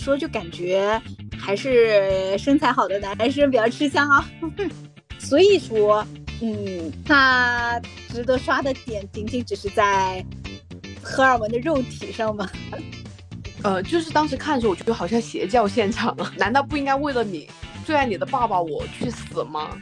[0.00, 1.00] 说，就感觉
[1.38, 4.28] 还是身材好的男生比较吃香啊。
[5.20, 6.04] 所以说，
[6.40, 10.24] 嗯，他值得刷的点仅仅只是在
[11.02, 12.48] 荷尔蒙的肉体上吗？
[13.62, 17.48] 呃，就是当时看的时候，我觉得好像邪教现场啊，难道不应该为了你
[17.84, 19.78] 最爱你的爸爸我去死吗？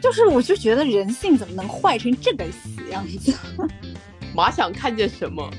[0.00, 3.36] 就是我就觉得人性怎么能坏成这个死样子？
[4.34, 5.50] 马想看见什么，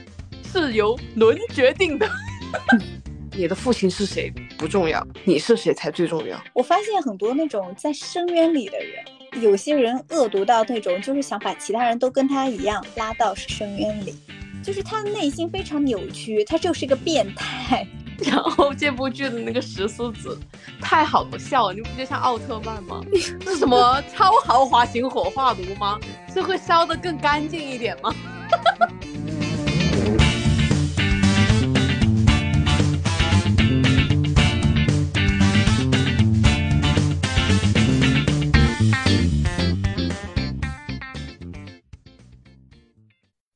[0.51, 2.09] 是由轮决定的。
[3.35, 6.39] 你的父亲是谁不重要，你是谁才最重要。
[6.53, 14.15] 我发现很多那种在深渊里的人，有些人恶毒到那种，就是想把其他人都跟他一样拉到深渊里。
[14.63, 17.85] 就是他内心非常扭曲，他就是一个变态。
[18.31, 20.39] 然后这部剧的那个石狮子
[20.79, 23.01] 太好笑了，你不觉得像奥特曼吗？
[23.15, 25.99] 是 什么超豪华型火化炉吗？
[26.31, 28.13] 是会烧得更干净一点吗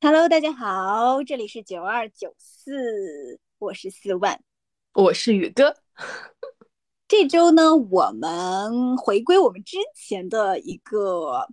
[0.09, 4.41] ？Hello，大家好，这里是九二九四，我是四万，
[4.93, 5.75] 我是宇哥。
[7.09, 11.49] 这周呢，我们回归我们之前的一个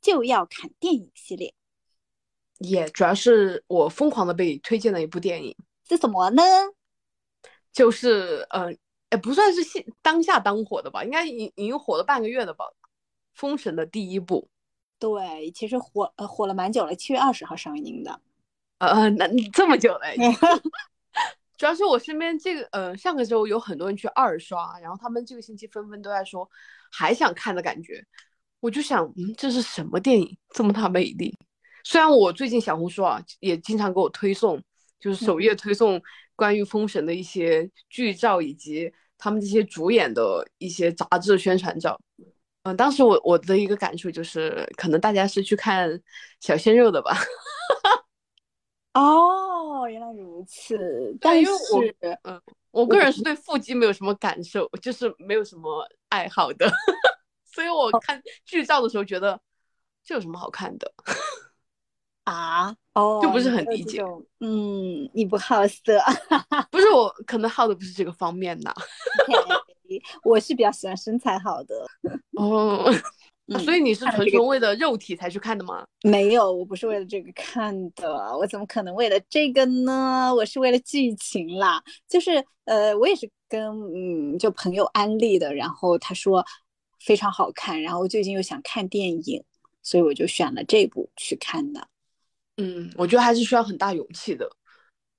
[0.00, 1.52] 就要看电影系列，
[2.56, 5.54] 也主要是我疯狂的被推荐的一部电影，
[5.86, 6.42] 是什么呢？
[7.74, 8.72] 就是呃，
[9.10, 12.64] 也不算是现当下当火的吧，应该已已经火了半个月了吧，
[13.34, 14.48] 《封神》的第一部。
[14.98, 18.20] 对，其实火呃火了蛮久了，七月二十号上映的，
[18.78, 20.16] 呃，那这么久嘞。
[21.56, 26.48] 主要是我身边这个呃上个周有很多人去二刷，然后他们这个星期纷纷都在说
[26.92, 28.04] 还想看的感觉，
[28.60, 31.36] 我就想，嗯，这是什么电影这么大魅力？
[31.82, 34.62] 虽然我最近小红书啊也经常给我推送，
[35.00, 36.00] 就是首页推送
[36.36, 41.98] 关于封神的一些剧照以及他们这些主演的一些杂志宣传照。
[42.68, 45.88] 嗯，当时我我的一个感触就是，可能大家是去看
[46.38, 47.16] 小鲜肉的吧。
[48.92, 51.16] 哦，原来如此。
[51.18, 51.50] 但是，
[52.24, 52.40] 嗯，
[52.70, 56.70] 我个人是对腹肌没有什么感受，就是没有什么爱好的。
[57.46, 59.40] 所以我看剧照的时候觉得，
[60.04, 60.92] 这有什么好看的？
[62.24, 62.76] 啊？
[62.92, 64.02] 哦，就不是很理解。
[64.40, 65.98] 嗯，你不好色。
[66.70, 68.70] 不是我，可能好的不是这个方面呢。
[70.24, 71.86] 我是比较喜欢身材好的
[72.38, 72.92] 哦，
[73.64, 75.86] 所以你是纯纯为了肉体才去看的吗？
[76.02, 80.32] 没有，我不是为了这个看的，我怎么可能为了这个呢？
[80.34, 86.44] 我是为了剧情啦，就是呃，我也是跟嗯就朋友安利的，然后他说
[87.00, 89.42] 非常好看，然后最近又想看电影，
[89.82, 91.88] 所以我就选了这部去看的。
[92.58, 94.50] 嗯，我觉得还是需要很大勇气的，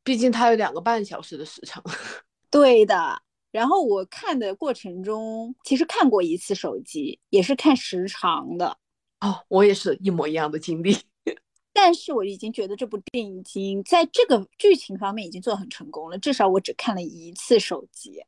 [0.04, 1.84] 毕竟它有两个半小时的时长。
[2.52, 3.22] 对的。
[3.52, 8.78] 然后我看的过程中，其实看过一次手机，也是看时长的。
[9.22, 10.96] 哦，我也是一模一样的经历。
[11.74, 16.18] 但是我已经觉得这部电影已经在这个剧情方面已经做很成功了。
[16.18, 18.22] 至少我只看了一次手机，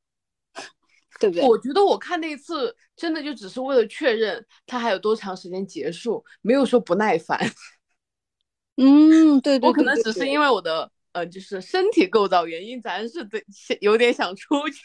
[1.19, 1.47] 对不对？
[1.47, 7.39] 我觉得我看那一次真的就只是为了确认它还有多长时间结束，没有说不耐烦。
[8.77, 9.69] 嗯，对对。
[9.69, 10.91] 我可能只是因为我的。
[11.13, 13.43] 呃，就是身体构造原因，咱是得
[13.81, 14.81] 有点想出去。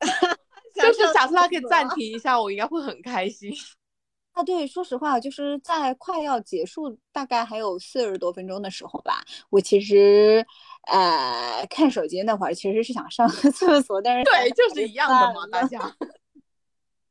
[0.74, 3.52] 就是假设他可以暂停一下，我应该会很开心。
[4.32, 10.44] 啊，对，说实话，就是在快要结束，大概还有四十多分钟的时候吧，我其实
[10.88, 15.96] 呃看手机那会儿，其实是想上个 厕所，但是对，就是一样的嘛，大家。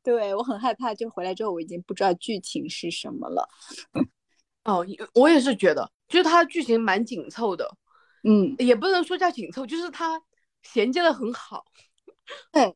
[0.03, 3.47] 对我很害怕，就回来之后我已经不知道剧情是什么了。
[4.65, 7.65] 哦，我也是觉得，就是它剧情蛮紧凑的。
[8.23, 10.21] 嗯，也不能说叫紧凑，就是它
[10.61, 11.65] 衔接的很好。
[12.53, 12.73] 对，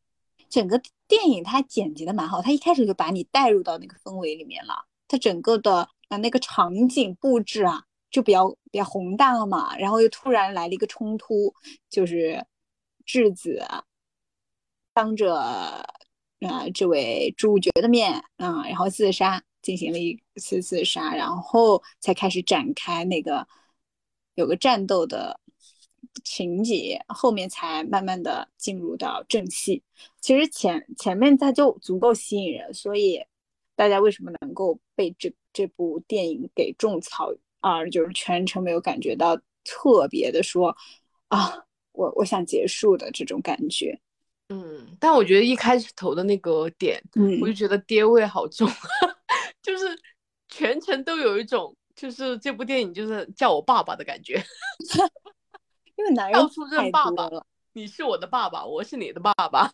[0.50, 4.76] 整个电影它剪辑的蛮好，它一开始就把你带入到那个氛围里面了。
[5.08, 9.78] 它整个的啊那个场景布置啊，就比较比较宏大了嘛。
[9.78, 11.54] 然后又突然来了一个冲突，
[11.90, 12.46] 就是
[13.06, 13.66] 质子
[14.94, 15.86] 当着啊
[16.74, 23.48] 这位主角的面啊，然后自杀，进行了一次自杀，然后才开始展开那个。
[24.38, 25.40] 有个战斗的
[26.24, 29.82] 情节，后面才慢慢的进入到正戏。
[30.22, 33.20] 其实前前面它就足够吸引人，所以
[33.76, 37.84] 大家为什么能够被这这部电影给种草啊？
[37.88, 40.76] 就是全程没有感觉到特别的说
[41.30, 44.00] 啊，我我想结束的这种感觉。
[44.50, 48.70] 嗯，但我觉得一开始头的那个点，嗯我就觉得爹味好重，
[49.64, 50.00] 就是
[50.48, 51.76] 全程都有一种。
[51.98, 54.36] 就是这部电影就是叫我爸爸的感觉，
[55.98, 57.46] 因为男人到处认爸爸了。
[57.74, 59.74] 你是我的爸爸，我是你的爸爸。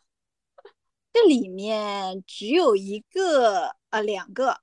[1.11, 4.61] 这里面只有一个呃，两个，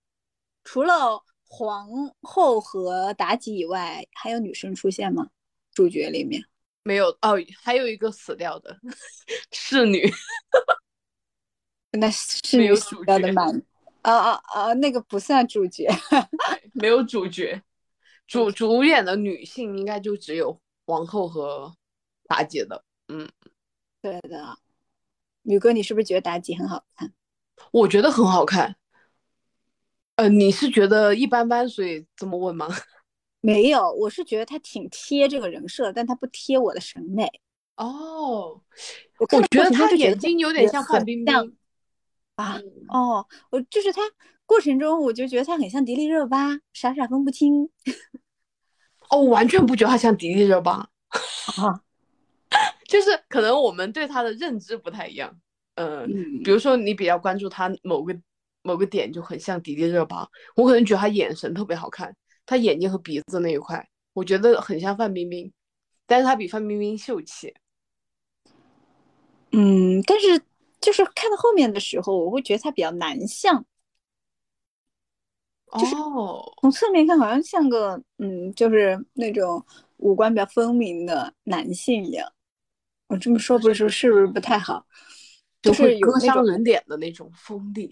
[0.64, 1.88] 除了皇
[2.22, 5.28] 后和妲己以外，还有女生出现吗？
[5.72, 6.42] 主角里面
[6.82, 8.76] 没有哦，还有一个死掉的
[9.52, 10.10] 侍女，
[11.92, 13.62] 那侍女死掉的蛮
[14.02, 15.88] 啊啊啊，那个不算主角，
[16.74, 17.62] 没有主角，
[18.26, 21.74] 主主演的女性应该就只有王后和
[22.28, 23.28] 妲己的，嗯，
[24.00, 24.58] 对的。
[25.44, 27.12] 宇哥，你是不是觉得妲己很好看？
[27.72, 28.76] 我觉得很好看。
[30.16, 32.68] 呃，你是觉得一般般，所以这么问吗？
[33.40, 37.26] 没有，我是觉得她挺贴这个人设，但她不贴我的审美。
[37.76, 38.62] 哦，
[39.18, 41.56] 我觉得她眼睛有点像范冰冰
[42.40, 42.60] 啊。
[42.88, 44.00] 哦，我就是他
[44.46, 47.68] 过程中，我就觉得他很像迪丽热巴，傻傻分不清。
[49.10, 50.88] 哦，我完全不觉得他像迪丽热巴。
[51.56, 51.82] 啊。
[52.88, 55.32] 就是可能我们对他的认知不太一样，
[55.76, 56.08] 嗯，
[56.42, 58.12] 比如说你比较关注他某个
[58.62, 62.12] 某个点就很像迪丽热巴，我可能觉得他眼神特别好看，
[62.44, 65.52] 他眼睛和鼻子那一块，我觉得很像范冰冰，
[66.04, 67.54] 但是他比范冰冰秀气。
[69.52, 70.42] 嗯，但是
[70.80, 73.64] 就是看到后面的时候，我会觉得他比较男相，
[75.66, 79.64] 哦，从侧面看好像像个嗯，就是那种
[79.98, 82.32] 五官比较分明的男性一样。
[83.08, 84.86] 我这么说不是是不是不太好？
[85.62, 87.90] 就是割伤人脸的那种锋利。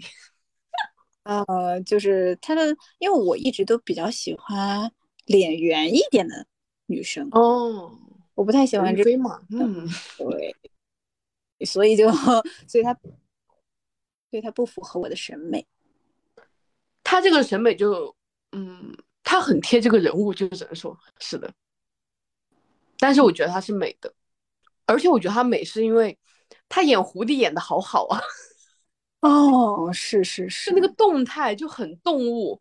[1.25, 4.91] 呃，就是他的，因为我一直都比较喜欢
[5.27, 6.47] 脸圆一点的
[6.87, 7.93] 女生哦，
[8.35, 9.87] 我不太喜欢这飞嘛，嗯，
[10.17, 10.57] 对，
[11.65, 12.11] 所以就
[12.67, 12.95] 所以他，
[14.31, 15.67] 所以他不符合我的审美。
[17.03, 18.15] 他这个审美就，
[18.53, 21.53] 嗯，他很贴这个人物，就只能说是的。
[22.99, 24.13] 但是我觉得他是美的。
[24.87, 26.19] 而且我觉得他美是因为
[26.69, 28.21] 他演狐狸演的好好啊。
[29.21, 32.61] 哦，是是是， 那个动态就很动物。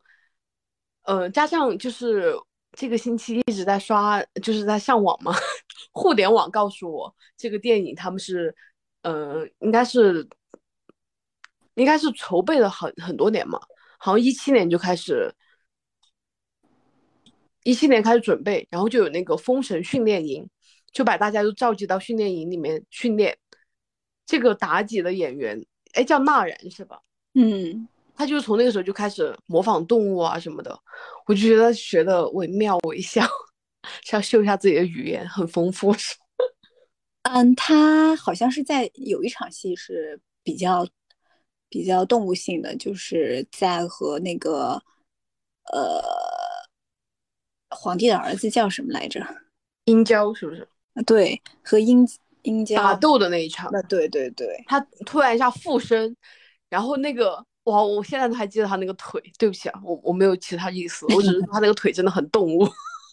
[1.03, 2.33] 呃，加上就是
[2.73, 5.31] 这个星期一直在刷，就是在上网嘛，
[5.93, 8.53] 互联网告诉我这个电影他们是，
[9.01, 10.27] 呃，应该是
[11.75, 13.59] 应该是筹备了很很多年嘛，
[13.97, 15.33] 好像一七年就开始，
[17.63, 20.49] 一七年开始准备，然后就有那个封神训练营。
[20.93, 23.37] 就把大家都召集到训练营里面训练。
[24.25, 26.99] 这个妲己的演员，哎，叫娜然是吧？
[27.35, 30.75] 嗯，他就是从那个时候就开始模仿动物啊什么的，
[31.27, 33.21] 我就觉得学的惟妙惟肖，
[34.03, 35.93] 是要秀一下自己的语言很丰富。
[37.33, 40.87] 嗯，他好像是在有一场戏是比较
[41.69, 44.81] 比较动物性的，就是在和那个
[45.73, 46.01] 呃
[47.69, 49.25] 皇帝的儿子叫什么来着？
[49.85, 50.67] 殷郊是不是？
[51.05, 52.07] 对，和殷
[52.43, 56.15] 殷郊打斗的那一场，那对对对，他突然一下附身，
[56.69, 59.21] 然后那个哇，我现在都还记得他那个腿。
[59.37, 62.65] 对不起啊，我我没有其他意思，我只是他那个腿真的很动物，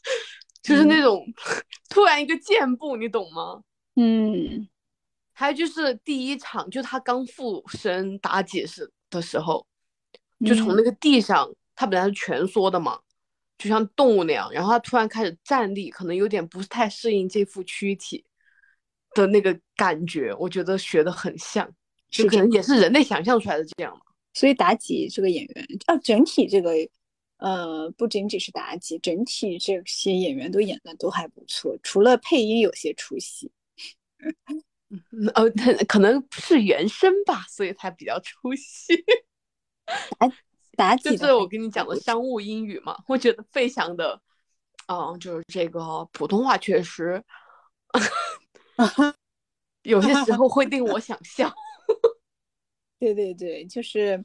[0.63, 1.27] 就是那种
[1.91, 3.63] 突然一个箭步，你懂吗？
[3.97, 4.69] 嗯，
[5.33, 9.67] 还有就是第一场，就他刚附身妲己时的时候，
[10.45, 13.01] 就从那个地上，他本来是蜷缩的嘛。
[13.57, 18.23] 就像动物那样，然后他突然开始站立，可能有点不太适应这副躯体
[19.15, 20.35] 的那个感觉。
[20.35, 21.73] 我觉得学的很像，
[22.11, 24.01] 就可能也是人类想象出来的这样嘛
[24.35, 26.73] 所以妲己这个演员啊，整体这个
[27.37, 33.53] 呃，不仅仅是妲己，整体这些演员都演的都还不错，除了配音有些出戏。
[35.35, 35.51] 呃，
[35.89, 39.05] 可能是原声吧，所以才比较出戏。
[40.19, 40.31] 哎。
[41.01, 44.21] 就是我跟你讲的商务英语嘛，我觉得费翔的，
[44.89, 47.23] 嗯，就是这个普通话确实，
[49.85, 51.55] 有些时候会令我想笑。
[52.99, 54.17] 对对对，就是，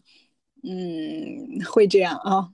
[0.63, 2.49] 嗯，会这样啊。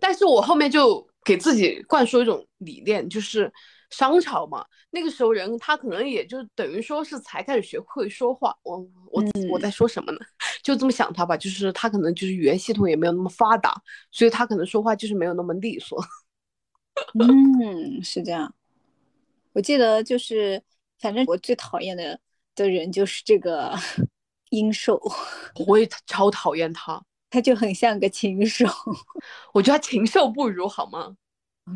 [0.00, 3.52] 但是我后面就给自己灌输一种理念，就是。
[3.94, 8.52] 商朝嘛，那个时候人他可能也就等于说是才开始学会说话。
[8.64, 8.78] 我
[9.12, 9.22] 我
[9.52, 10.18] 我在说什么呢？
[10.64, 13.72] 就这么想他吧，就是他可能就是语言系统也没有那么发达，
[14.10, 16.02] 所以他可能说话就是没有那么利索。
[17.20, 18.52] 嗯，是这样。
[19.52, 20.60] 我记得就是，
[20.98, 22.18] 反正我最讨厌的
[22.56, 23.72] 的人就是这个
[24.50, 25.00] 殷寿，
[25.68, 28.66] 我也超讨厌他，他就很像个禽兽。
[29.52, 31.16] 我觉得他禽兽不如，好吗？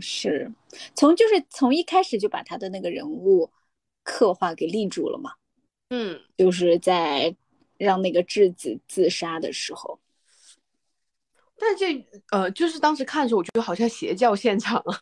[0.00, 0.52] 是。
[0.94, 3.50] 从就是从一开始就把他的那个人物
[4.04, 5.32] 刻画给立住了嘛，
[5.90, 7.34] 嗯，就是在
[7.76, 9.98] 让那个质子自杀的时候，
[11.56, 15.00] 但这呃就是当时看的时候，我觉得好像邪教现场啊，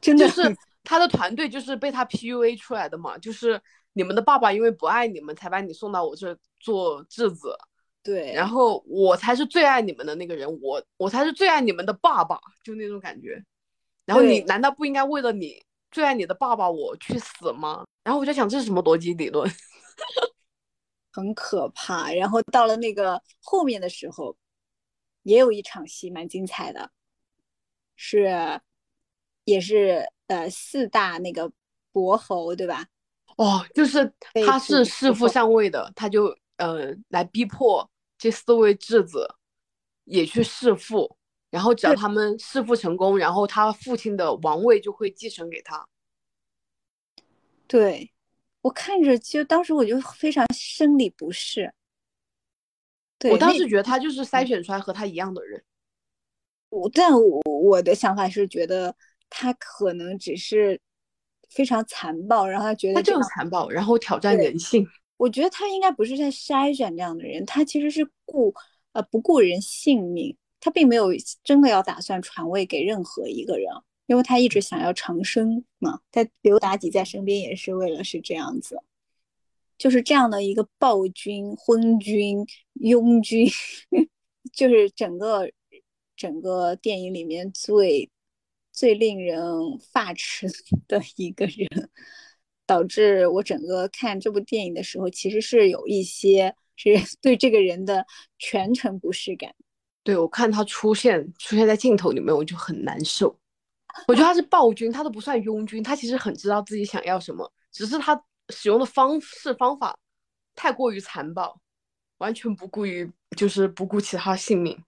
[0.00, 3.60] 真的就是他的团队就是被他 PUA 出来的嘛，就是
[3.92, 7.56] 你们的爸爸因为不爱你们，才把你送到我这做质子。
[8.02, 13.44] 对，然后我才是最爱你们的那个人，我我才是最爱你们的爸爸，就那种感觉。
[14.06, 17.84] 然后你难道不应该为了你最爱你的爸爸我去死吗？
[18.02, 19.46] 然后我就想这是什么逻辑理论？
[21.12, 22.12] 很可怕。
[22.12, 24.36] 然后到了那个后面的时候，
[25.24, 26.90] 也有一场戏蛮精彩的，
[27.96, 28.60] 是
[29.44, 31.50] 也是呃四大那个
[31.92, 32.86] 伯侯对吧？
[33.36, 34.14] 哦，就是
[34.46, 37.90] 他是弑父上位的，他就呃来逼迫。
[38.18, 39.28] 这四位质子
[40.04, 41.18] 也去弑父，
[41.56, 45.88] 然后只要他们弑父成功，然后他父亲的王位就会继承给他。
[47.66, 48.12] 对，
[48.60, 51.72] 我看着就当时我就非常生理不适。
[53.18, 55.64] 对我当时觉得他就是筛选出来和他一样的人。
[56.68, 58.94] 我但我我的想法是觉得
[59.30, 60.78] 他可能只是
[61.48, 64.86] 非常残暴，然后他觉得他就是残暴，然后挑战人性。
[65.16, 68.54] 我觉得他应该不是在筛选这样的人，他其实是顾
[68.92, 71.08] 呃不顾人性命，他并没有
[71.44, 73.68] 真的要打算传位给任何一个人，
[74.06, 76.00] 因为他一直想要长生嘛。
[76.10, 78.78] 他刘妲己在身边也是为了是这样子，
[79.78, 82.44] 就是这样的一个暴君、昏君、
[82.74, 83.48] 庸君，
[84.52, 85.50] 就是整个
[86.16, 88.10] 整个电影里面最
[88.72, 89.40] 最令人
[89.92, 90.48] 发指
[90.88, 91.90] 的一个人。
[92.68, 96.90] 导致我整个看这部电影的时候，其实是有一些是
[97.22, 98.04] 对这个人的
[98.40, 99.54] 全程不适感。
[100.06, 103.36] 对我看他出现出现在镜头里面，我就很难受。
[104.06, 109.98] 我觉得他是暴君，他都不算庸君，他其实很知道自己想要什么，只是他使用的方式方法
[110.54, 111.60] 太过于残暴，
[112.18, 114.80] 完全不顾于就是不顾其他性命。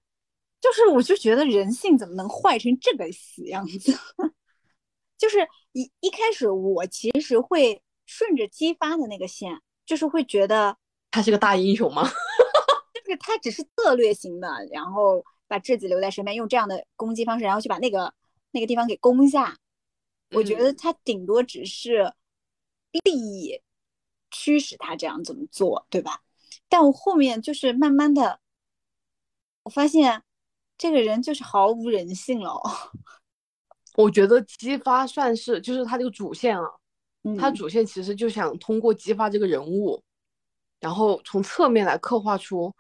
[0.61, 3.93] 就是我就觉得人性怎么能坏成这个死样子？
[5.19, 5.39] 就是
[5.73, 9.53] 一一开始，我其实会顺着姬发的那个线，
[9.85, 10.77] 就是会觉得
[11.11, 12.09] 他是个大英雄吗？
[13.09, 18.13] 就是他只是策略型的，然后把质子留在身边，用这样的攻击方式，然后去把那个
[18.51, 19.57] 那个地方给攻下。
[20.33, 22.13] 我觉得他顶多只是
[23.03, 23.63] 利益
[24.31, 26.21] 驱使他这样怎么做，对吧？
[26.69, 28.41] 但我后面就是慢慢的，
[29.63, 30.23] 我发现
[30.77, 32.61] 这个人就是毫无人性了。
[33.97, 36.71] 我觉得姬发算是就是他这个主线啊，
[37.39, 40.03] 他主线其实就想通过姬发这个人物，
[40.79, 42.71] 然后从侧面来刻画出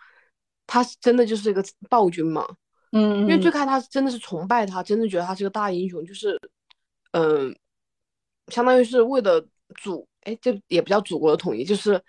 [0.68, 1.60] 他真的就是一个
[1.90, 2.46] 暴君嘛。
[2.92, 6.40] 嗯，因为最开始他真的是崇拜他，真的觉得他是个大英雄，就是
[7.10, 7.52] 嗯，
[8.46, 9.44] 相当于是为了
[9.80, 12.00] 祖，哎，这也不叫祖国的统一，就是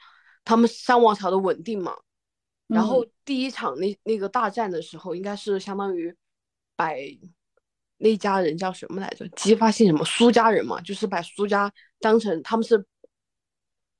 [0.45, 1.95] 他们商王朝的稳定嘛。
[2.67, 6.15] 然后第一场那那个大战的时候，应该是相当于
[6.75, 6.93] 把。
[8.01, 9.27] 那家人叫什么来着？
[9.35, 10.05] 姬发姓什么？
[10.05, 12.81] 苏家人嘛，就是把苏家当成他们是，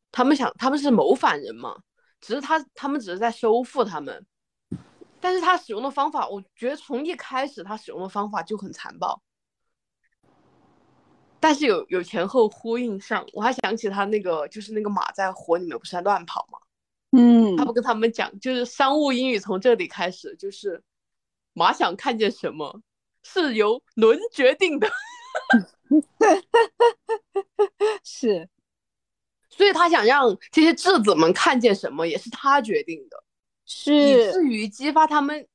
[0.10, 1.76] 他们想他们是谋反人嘛，
[2.22, 4.26] 只是他他们只是在收复他们，
[5.20, 9.22] 但是他使用的方法，我觉得从一开始他使用的方法就很残暴，
[11.40, 16.60] 但是有有前后呼应上，我还想起他那个就是那个马在火里面不是在乱跑吗，
[17.12, 20.84] 嗯，他不跟他们讲，就是商务英语从这里开始，就是
[21.54, 22.82] 马想看见什么。
[23.22, 24.90] 是由轮决定的，
[28.02, 28.50] 是，
[29.50, 33.22] 所以他想让这些质子们看见什么，也是他决定的，
[33.70, 35.48] 是以至于激发他们，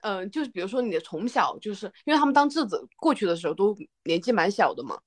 [0.00, 4.98] 嗯，就是比如说你的从小就是因为他们当质子过去的时候都年纪蛮小的嘛，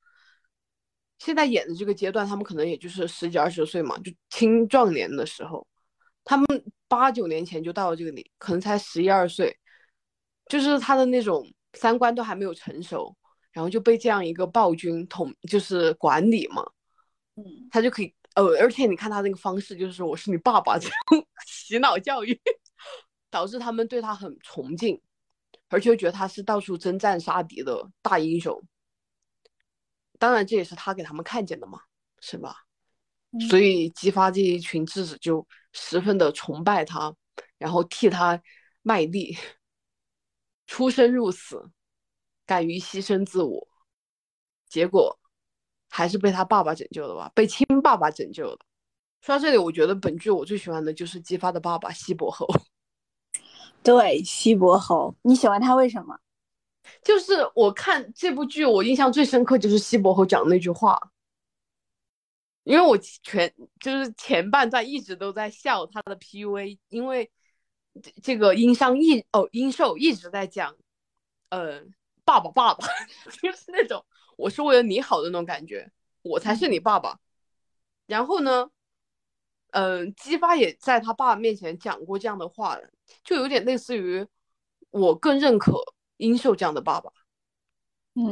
[1.18, 5.68] 现在演的这个阶段，他们可能也就是十几二十岁嘛，就青壮年的时候，
[6.24, 6.46] 他们
[6.88, 9.58] 八九年前就到了这个里，可能才十一二岁，
[10.48, 11.46] 就是他的那种。
[11.74, 13.16] 三观都还没有成熟，
[13.52, 16.66] 然后就被这样一个暴君统，就是管理嘛，
[17.36, 22.40] 嗯，他就可以，呃，而且你看他那个方式，就是我是你爸爸这种 洗脑教育，
[23.32, 25.02] 导致他们对他很崇敬，
[25.70, 28.62] 而且觉得他是到处征战杀敌的大英雄。
[30.20, 31.82] 当然，这也是他给他们看见的嘛，
[32.20, 32.68] 是吧？
[33.50, 37.16] 所以激发这一群智子就十分的崇拜他，
[37.58, 38.40] 然后替他
[38.84, 39.36] 卖力。
[40.68, 41.72] 出生入死，
[42.46, 43.68] 敢于牺牲自我，
[44.68, 45.18] 结果
[45.90, 47.32] 还是被他爸爸拯救的吧？
[47.36, 48.60] 被亲爸爸拯救的。
[49.22, 52.48] 说到这里，我觉得本剧我最喜欢的就是姬发的爸爸西伯侯。
[53.84, 56.18] 对，西伯侯，你喜欢他为什么？
[57.04, 61.12] 就是我看这部剧，我印象最深刻就是西伯侯讲的那句话，
[62.64, 67.32] 因为我全就是前半段一直都在笑他的 PUA，因为。
[68.22, 70.76] 这个殷商一哦殷寿一直在讲，
[71.50, 71.82] 呃，
[72.24, 72.88] 爸爸爸爸，
[73.42, 74.06] 就是那种
[74.38, 75.92] 我是为了你好的那种感觉，
[76.22, 77.20] 我才是你爸爸。
[78.06, 78.70] 然后呢，
[79.72, 82.78] 嗯，姬发也在他爸爸面前讲过这样的话，
[83.26, 84.26] 就有点类似于
[84.92, 85.78] 我更认可
[86.16, 87.12] 殷寿这样的爸爸。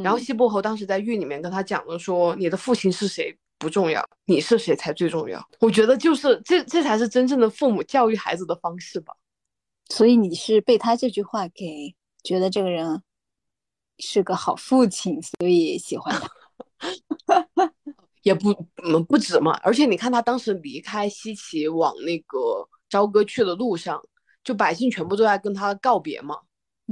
[0.02, 5.46] 然后西伯侯当时在狱里面跟他讲了，说你的父亲是谁不重要，你是谁才最重要。
[5.60, 9.14] 我觉得就是这这才是真正的父母教育孩子的方式吧。
[9.88, 11.94] 所以你是被他这句话给
[12.24, 13.00] 觉得这个人
[13.98, 16.28] 是个好父亲，所以喜欢他。
[18.22, 18.50] 也不
[18.82, 24.02] 嗯不止嘛，而且你看他当时离开西岐往那个朝歌去的路上，
[24.42, 26.40] 就百姓全部都在跟他告别嘛。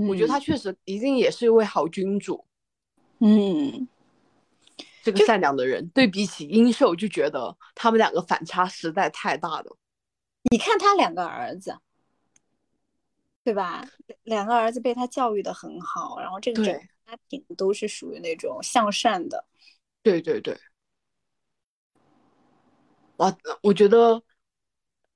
[0.08, 2.44] 我觉得他确实一定也是一位好君主。
[3.18, 3.88] 嗯，
[5.02, 9.76] 这个善良的人，对比起殷寿，就觉得他们两个反差实在太大了。
[10.50, 11.76] 你看他两个儿子，
[13.42, 13.84] 对吧？
[14.22, 16.86] 两个儿子被他教育的很好，然后这个整个家
[17.28, 19.44] 庭都是属于那种向善的。
[20.02, 20.56] 对对对。
[23.16, 24.22] 哇，我觉得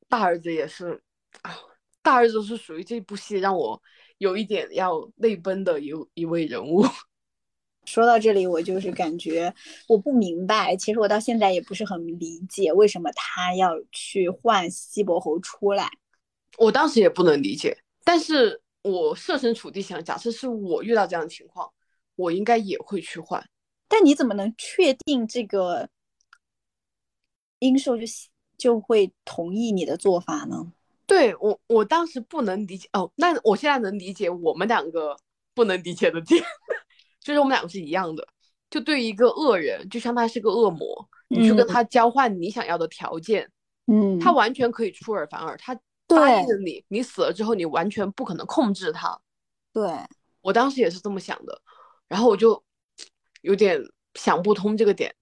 [0.09, 1.03] 大儿子也是
[1.43, 1.57] 啊，
[2.03, 3.83] 大儿子是属于这部戏让我
[4.19, 6.85] 有一点要泪奔的一一位人物。
[7.85, 9.53] 说到这里，我就是感觉
[9.89, 15.91] 我不明白，其实我到现在也不是很理解，为什么他要去换西伯侯出来。
[16.59, 21.73] 我当时也不能理解，但是我设身处地想，假设是我遇到这样的情况，
[22.19, 23.43] 我应该也会去换。
[23.89, 25.89] 但你怎么能确定这个
[27.61, 28.05] 英寿就
[28.59, 30.73] 就会同意你的做法呢？
[31.07, 35.17] 对我，我当时不能理解哦，那我现在能理解我们两个
[35.55, 36.43] 不能理解的点。
[37.21, 38.27] 就是我们两个是一样的，
[38.69, 43.51] 就对一个恶人，就像他是个恶魔，你去跟他交换你想要的条件，
[43.87, 45.75] 嗯，他完全可以出尔反尔，他
[46.07, 49.19] 答应了你，你死了之后你完全不可能控制他。
[49.73, 49.91] 对
[50.41, 51.61] 我当时也是这么想的，
[52.09, 52.63] 然后我就
[53.43, 53.81] 有点
[54.15, 55.15] 想不通这个点，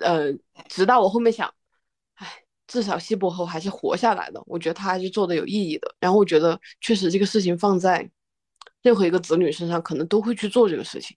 [0.00, 0.32] 呃，
[0.68, 1.52] 直到我后面想，
[2.14, 2.26] 哎，
[2.66, 8.08] 至少西伯侯还是活下来的，我觉得他还是做的有意义的，然后我觉得确实这个事情放在
[8.82, 11.16] 任何一个子女身上，可能都会去做这个事情。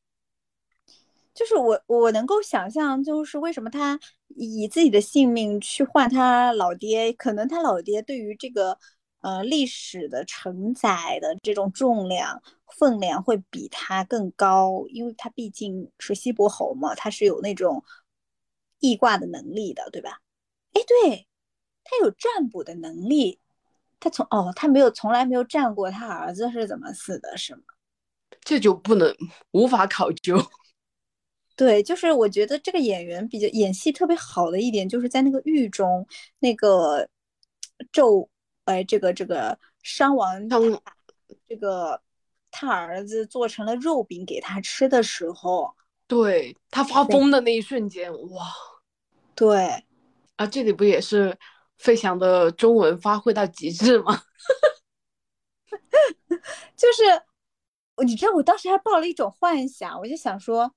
[1.34, 3.98] 就是我，我能够想象，就是为什么他
[4.36, 8.78] 以自己的性命去换他老爹，可能他老爹对于这个
[9.22, 12.42] 呃历史的承载的这种重量
[12.78, 17.84] 分量会比他更高，因为他毕竟是西伯侯嘛，他是有那种
[18.80, 20.20] 易卦的能力的，对吧？
[20.74, 21.28] 哎，对，
[21.84, 23.40] 他有占卜的能力，
[24.00, 27.62] 他从哦，他没有从来没有占过他儿子是怎么死的，是吗？
[28.44, 29.14] 这就不能
[29.52, 30.38] 无法考究。
[31.56, 36.08] 对，就是我觉得这个演员比较演戏特别好的一点，就是在那个狱中，
[36.40, 37.08] 那个
[37.92, 38.28] 纣，
[38.72, 40.50] 哎，这个这个商王，
[41.48, 42.02] 这个
[42.50, 45.74] 他儿子做成了肉饼给他吃的时候，
[46.08, 48.48] 对他发疯的那一瞬间，哇，
[49.36, 49.84] 对，
[50.38, 51.38] 啊，这里不也是
[51.78, 54.24] 费翔的中文发挥到极致吗？
[56.76, 57.04] 就是
[58.06, 60.74] 你知道，我当时还抱了一种幻想，我就想说。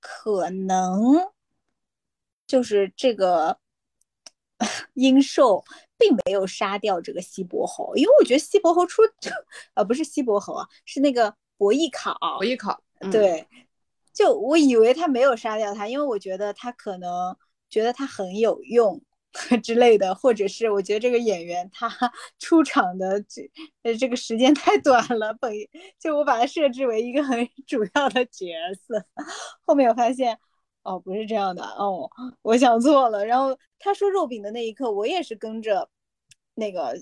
[0.00, 1.28] 可能
[2.46, 3.58] 就是这个
[4.94, 5.64] 殷寿
[5.96, 9.02] 并没有杀掉这个西伯侯，因为我觉得西伯侯出
[9.74, 12.16] 呃不是西伯侯啊，是那个伯邑考。
[12.36, 13.46] 伯邑考对，
[14.12, 17.36] 就我以为他没有杀掉他，因为我觉得他可能
[17.70, 19.00] 觉得他很有用。
[19.62, 21.86] 之类的，或者是我觉得这个演员他
[22.38, 23.48] 出场的这
[23.82, 25.52] 呃这个时间太短了，本
[26.00, 28.46] 就我把他设置为一个很主要的角
[28.86, 29.04] 色，
[29.66, 30.36] 后面我发现
[30.88, 32.10] 哦不是这样的哦，
[32.42, 33.24] 我想错了。
[33.24, 35.88] 然后他说肉饼的那一刻，我也是跟着
[36.54, 36.98] 那个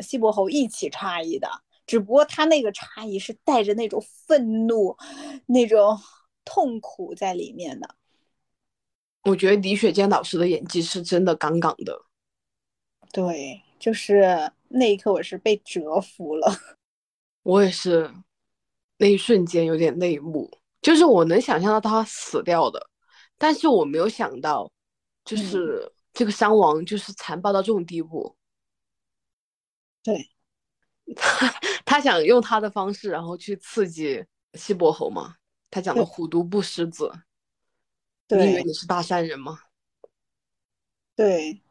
[0.00, 1.48] 西伯侯一起诧异的，
[1.86, 4.96] 只不过他那个诧异是带着那种愤怒、
[5.46, 5.96] 那种
[6.44, 7.94] 痛苦在里面的。
[9.24, 11.96] 我觉得李雪健老师的演技是真的杠杠的，
[13.12, 16.52] 对，就是那一刻我是被折服了，
[17.44, 18.12] 我也是，
[18.98, 20.50] 那一瞬间有点泪目，
[20.82, 22.90] 就是我能想象到他死掉的，
[23.38, 24.70] 但是我没有想到，
[25.24, 28.36] 就是这个伤亡就是残暴到这种地步，
[30.02, 30.30] 对，
[31.16, 31.48] 他
[31.84, 35.36] 他想用他的方式，然后去刺激西伯侯嘛，
[35.70, 37.10] 他讲的虎毒不食子。
[38.28, 39.58] 你以为你是大善人吗？
[41.14, 41.62] 对，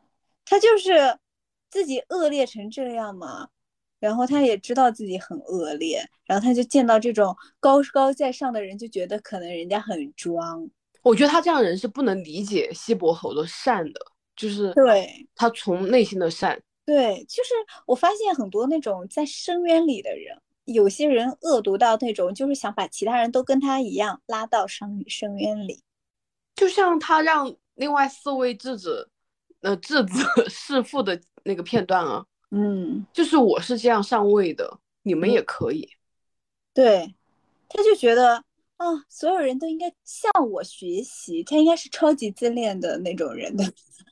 [0.46, 1.18] 他就是
[1.72, 3.50] 自己恶劣成这样嘛，
[4.02, 10.70] 然后他也知道自己很恶劣，然后他就见到这种高高在上的人，就觉得可能人家很装。
[11.04, 14.02] 我觉得他这样人是不能理解西伯侯的善的，
[14.36, 16.62] 就是对他从内心的善。
[16.86, 17.54] 对，就是
[17.86, 20.38] 我发现很多那种在深渊里的人。
[20.66, 25.82] 有些人恶毒到那种，就是想把其他人都跟他一样拉到深深渊里。
[26.56, 29.10] 就像他让另外四位质子，
[29.62, 35.90] 呃，质子 弑父的那个片段啊，嗯，就是我是这样上位的，你们也可以。
[36.74, 37.16] 对，
[37.68, 38.44] 他就觉得
[38.78, 43.64] 啊，所有人都应该向我学习，他应该是超级自恋的那种人的，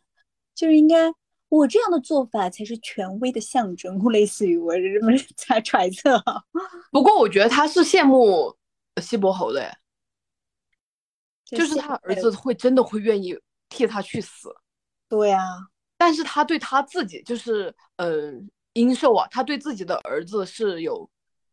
[0.56, 1.12] 就是应该
[1.50, 6.22] 我这样的做法才是权威的象征，类似于我这么猜揣测。
[6.92, 8.56] 不过我觉得他是羡慕
[9.02, 9.78] 西伯侯的，
[11.46, 14.50] 就是他儿子会真的会愿意替他去死。
[15.08, 15.44] 对呀，
[16.00, 18.32] 但是他对他自己就是呃，
[18.72, 21.08] 殷寿啊，他对自己的儿子是有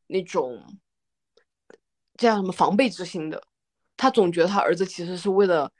[0.07, 0.65] 那种。
[2.19, 3.43] 这样什么防备之心的，
[3.95, 5.71] 他总觉得他儿子其实是为了，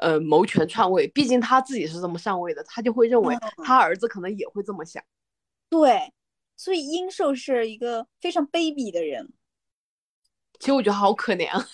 [0.00, 1.06] 呃，谋权篡位。
[1.14, 5.00] 毕竟他自己是这么上位的，他就会认为他儿子可能也会这么想。
[5.70, 6.12] 对，
[6.56, 9.32] 所以殷寿是一个非常卑鄙的人。
[10.58, 11.64] 其实我觉得好可怜啊，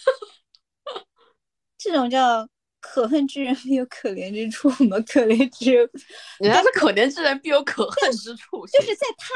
[1.79, 2.47] 这种叫
[2.81, 4.99] 可恨之人必有可怜之处嘛？
[5.01, 5.91] 可怜之人，
[6.41, 9.35] 人家是可怜之人必有可恨之处，就是在他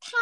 [0.00, 0.16] 他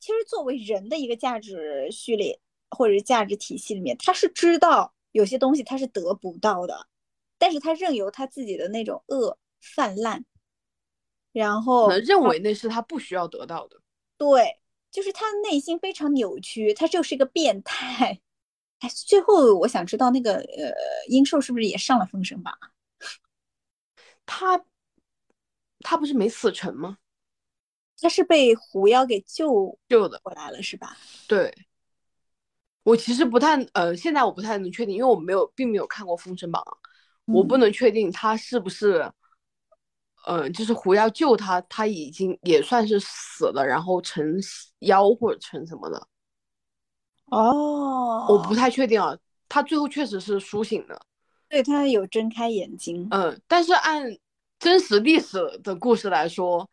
[0.00, 2.40] 其实作为人的一个价值序列。
[2.70, 6.86] 或者是价值体系里面，他是知道有些东西他是得不到的，
[7.38, 10.22] 但是他任由他自己的那种恶泛滥，
[11.32, 13.80] 然后认为那是他不需要得到的。
[14.18, 14.58] 对，
[14.90, 18.20] 就是他内心非常扭曲，他就是一个变态。
[18.80, 20.72] 哎，最后我想知道那个呃，
[21.08, 22.54] 殷寿是不是也上了封神榜？
[24.24, 24.64] 他
[25.80, 26.98] 他不是没死成吗？
[28.00, 30.96] 他是被狐妖给救救的过来了，是吧？
[31.26, 31.52] 对。
[32.84, 36.62] 我其实不太，呃，现在我不太能确定，因为我没有，并没有看过《封神榜》，
[37.34, 39.12] 我不能确定他是不是，
[40.26, 44.24] 嗯，就是狐妖救他，他已经也算是死了，然后成
[44.80, 46.08] 妖或者成什么的。
[47.30, 49.16] 哦，我不太确定啊，
[49.48, 51.00] 他最后确实是苏醒的，
[51.48, 53.06] 对他有睁开眼睛。
[53.10, 54.04] 嗯，但是按
[54.58, 56.68] 真实历史的故事来说，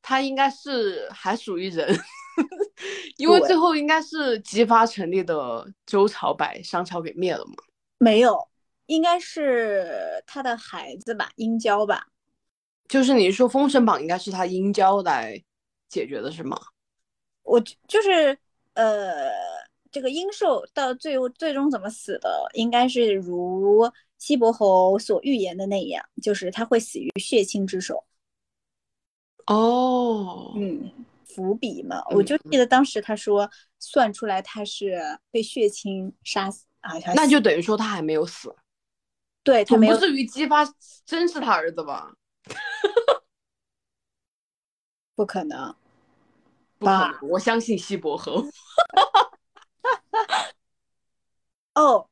[0.00, 1.98] 他应该是还属于人。
[3.18, 7.52] 因为最后应该是姬发成立的周朝把商朝给灭了嘛？
[7.98, 8.48] 没有，
[8.86, 12.06] 应该是他的孩子吧，殷郊吧。
[12.88, 15.40] 就是你说《封神榜》应该是他殷郊来
[15.88, 16.58] 解决的是吗？
[17.42, 18.36] 我就是
[18.74, 19.30] 呃，
[19.92, 28.04] 这个殷寿到最后最终怎么死的，应该是如西伯侯所预言的那样，就是他会死于血亲之手。
[29.46, 30.90] 哦，嗯。
[31.24, 35.00] 伏笔嘛，我就记得当时他说算出来他是
[35.30, 38.54] 被血亲杀死啊，那就等于说他还没有死，
[39.42, 40.62] 对他没有，不至于激发
[41.06, 42.12] 真是他儿子吧？
[45.14, 45.74] 不可能，
[46.78, 48.44] 不可能，我相信西伯侯。
[51.74, 52.08] 哦，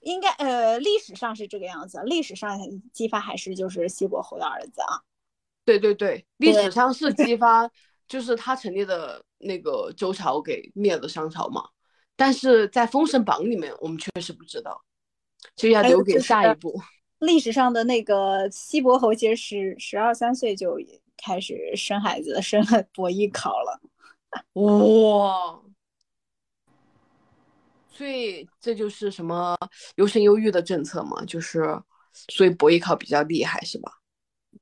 [0.00, 2.58] 应该呃，历史上是这个样子，历史上
[2.92, 5.02] 姬发还是就是西伯侯的儿子啊？
[5.64, 7.70] 对对对，历史上是 姬发。
[8.06, 11.64] 就是他成立的那个周朝给灭了商朝嘛，
[12.14, 14.84] 但是在《封神榜》里面我们确实不知道，
[15.56, 16.78] 就要留给下一步。
[17.20, 20.78] 历史上的那个西伯侯其实十十二三岁就
[21.16, 23.80] 开始生孩子，生了伯邑考了，
[24.52, 25.62] 哇！
[27.94, 29.56] 所以这就是什么
[29.96, 31.80] 优生优育的政策嘛，就是
[32.28, 33.92] 所以伯邑考比较厉害是吧？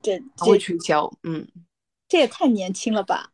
[0.01, 1.47] 这会取消，嗯。
[2.05, 3.31] 这也太年轻了吧！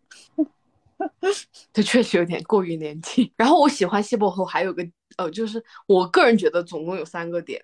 [1.74, 3.30] 这确实有点过于年轻。
[3.36, 7.62] 然后我喜欢西伯侯还有个呃，就是我个人觉得总共有三个点，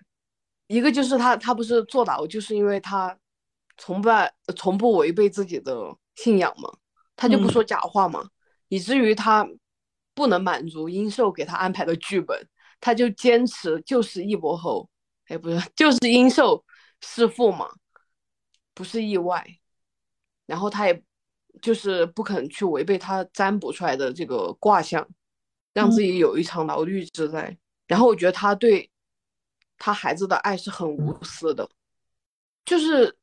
[0.66, 3.16] 一个就是他他不是坐牢，就是因为他
[3.78, 4.10] 从不
[4.54, 6.70] 从不违背自己的信仰嘛，
[7.14, 8.28] 他就不说假话嘛，
[8.68, 9.48] 以至于他
[10.16, 12.48] 不能满足殷寿给他安排的剧本，
[12.80, 14.88] 他就坚持就是义伯侯，
[15.28, 16.64] 哎不是 就是殷寿
[17.00, 17.68] 弑父嘛，
[18.72, 19.46] 不是意外。
[20.46, 21.02] 然后他也
[21.60, 25.06] 就是不肯去违背他占卜出来的这个卦象，
[25.74, 27.54] 让自己有一场牢狱之灾。
[27.86, 28.90] 然后我觉得他对
[29.76, 31.68] 他孩子的爱是很无私的，
[32.64, 33.14] 就是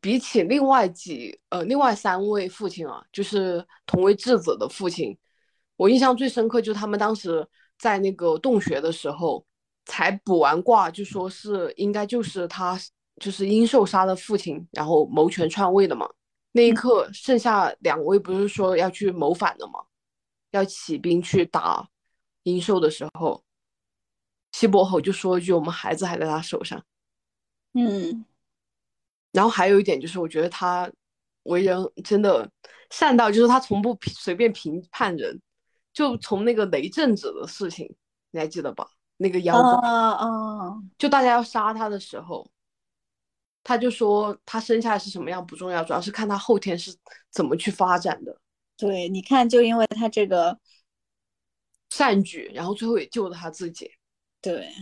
[0.00, 5.18] 比起另外几呃另外三位父亲啊，就是同为质子的父亲，
[5.78, 7.46] 我印象最深刻就是他们当时
[7.78, 9.46] 在那个洞穴的时候
[9.86, 12.78] 才卜完卦，就说是应该就是他
[13.20, 16.06] 就是殷寿杀的父亲，然后谋权篡位的嘛。
[16.52, 19.80] 那一刻，剩下两位不是说要去谋反的吗？
[20.50, 21.88] 要起兵去打
[22.42, 23.44] 殷寿的时候，
[24.52, 26.82] 西伯侯就说一句：“我们孩子还在他手上。”
[27.74, 28.24] 嗯，
[29.30, 30.90] 然后还有一点就是，我觉得他
[31.44, 32.50] 为人真的
[32.90, 35.40] 善到，就是他从不随便评判人，
[35.92, 37.92] 就从那个雷震子的事情，
[38.30, 38.88] 你还记得吧？
[39.16, 42.48] 那个妖怪，啊啊，就大家要杀他的时候，
[43.64, 46.96] 他就说他生下来是什么样不重要，主要是看他后天是
[47.30, 48.40] 怎么去发展的。
[48.76, 50.56] 对，你看，就因为他这个
[51.90, 53.90] 善举，然后最后也救了他自己。
[54.40, 54.72] 对，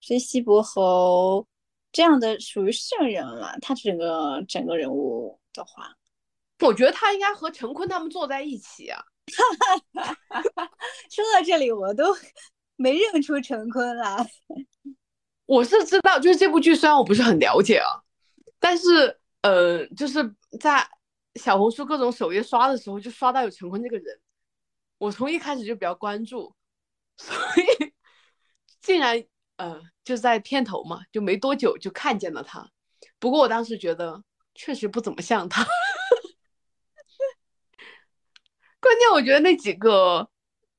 [0.00, 1.46] 所以西伯侯
[1.92, 3.58] 这样的属于圣人了。
[3.60, 5.94] 他整个整个人物的话，
[6.60, 9.04] 我觉得他应该和陈坤他们坐在一起啊。
[11.10, 12.16] 说到这里，我都
[12.76, 14.30] 没认出陈坤来。
[15.46, 18.00] 我是知道，就是这部剧虽然我不是很了解啊，
[18.58, 20.88] 但是呃，就是在
[21.34, 24.20] 小红书各种首页刷的时候，就刷到有陈坤这个人，
[24.98, 26.54] 我从一开始就比较关注，
[27.16, 27.92] 所以
[28.80, 29.22] 竟然
[29.56, 32.70] 呃就在片头嘛，就没多久就看见了他。
[33.18, 34.22] 不过我当时觉得
[34.54, 35.66] 确实不怎么像他，
[38.82, 40.28] 关键我觉得那几个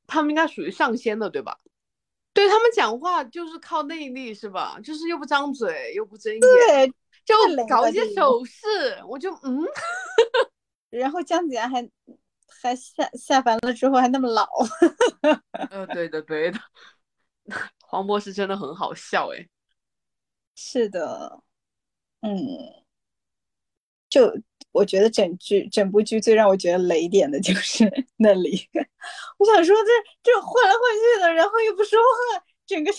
[0.05, 1.57] 他们应该属于上仙的，对吧？
[2.33, 4.77] 对他们讲话就是靠内力，是吧？
[4.83, 6.87] 就是又不张嘴，又不睁眼，对，
[7.23, 7.35] 就
[7.67, 9.63] 搞一些手势，我就嗯，
[10.89, 11.87] 然后姜子牙还
[12.61, 14.47] 还下下凡了之后还那么老，
[15.69, 16.59] 呃，对的对的，
[17.85, 19.47] 黄渤是真的很好笑哎，
[20.55, 21.39] 是的，
[22.21, 22.82] 嗯，
[24.13, 24.31] 就
[24.71, 27.83] 我觉得整剧整部剧最让我觉得雷点的就是
[28.17, 28.69] 那里，
[29.39, 32.91] 我想说这这换来换去的，然后又不说话，整个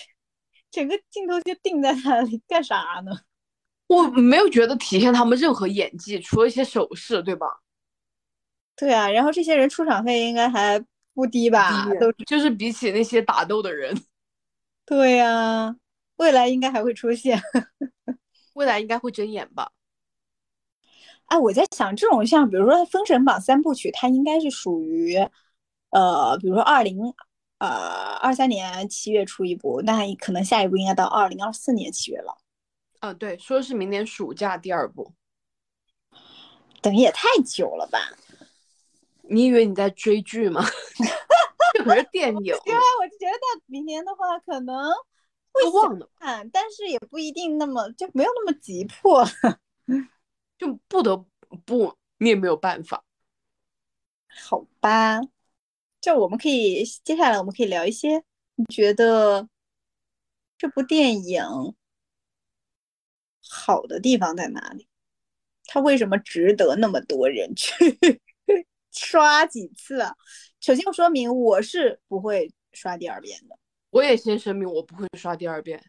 [0.73, 3.13] 整个镜头就定在那里干啥呢？
[3.87, 7.47] 我没有觉得体现他们任何演技，除了一些手势，对吧？
[8.75, 11.87] 对啊，然后这些人出场费应该还不低吧？
[12.27, 13.97] 就是比起那些打斗的人，
[14.85, 15.77] 对呀、
[16.17, 17.41] 未来应该还会出现。
[18.55, 19.71] 未来应该会睁眼吧？
[21.27, 25.17] 哎，我在想，这种像比如说《封神榜》三部曲，它应该是属于，
[25.91, 27.01] 呃，比如说二零
[27.59, 32.37] 呃二三年七月出一部，那可能下一部应该到二零二四年七月了，
[33.01, 35.13] 啊，对，说是明年暑假第二部。
[36.83, 37.99] 等也太久了吧？
[39.23, 40.63] 你以为你在追剧吗？
[41.73, 44.93] 这可是电影，对啊，我就觉得明年的话可能
[45.51, 49.25] 会忘了，想看，但是也不一定那么就没有那么急迫。
[50.65, 51.17] 就不得
[51.67, 53.05] 不，你也没有办法。
[54.29, 55.21] 好吧，
[56.01, 58.25] 就我们可以接下来我们可以聊一些
[58.55, 59.49] 你觉得
[60.57, 61.43] 这部电影
[63.47, 64.89] 好的地方在哪里？
[65.67, 67.75] 它为什么值得那么多人去
[68.91, 70.15] 刷几次啊？
[70.61, 73.59] 首先说明我是不会刷第二遍的，
[73.91, 75.83] 我也先声明，我不会刷第二遍。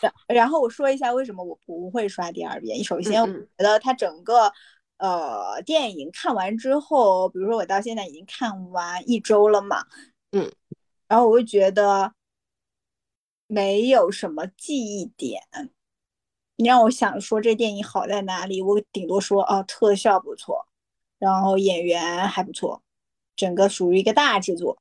[0.00, 2.82] 然然后我说一下为什么我不会刷第二遍。
[2.82, 4.52] 首先，我觉得它整个
[4.98, 9.84] 呃电影看完之后，比如说我到现在已经看完一周了嘛，
[10.32, 10.50] 嗯，
[11.08, 12.12] 然后我会觉得
[13.46, 15.42] 没有什么记忆点。
[16.56, 20.66] 你让我想说这电影好在哪里，我顶多说哦特效不错，
[21.18, 22.82] 然后演员还不错，
[23.34, 24.76] 整个属于一个大制作。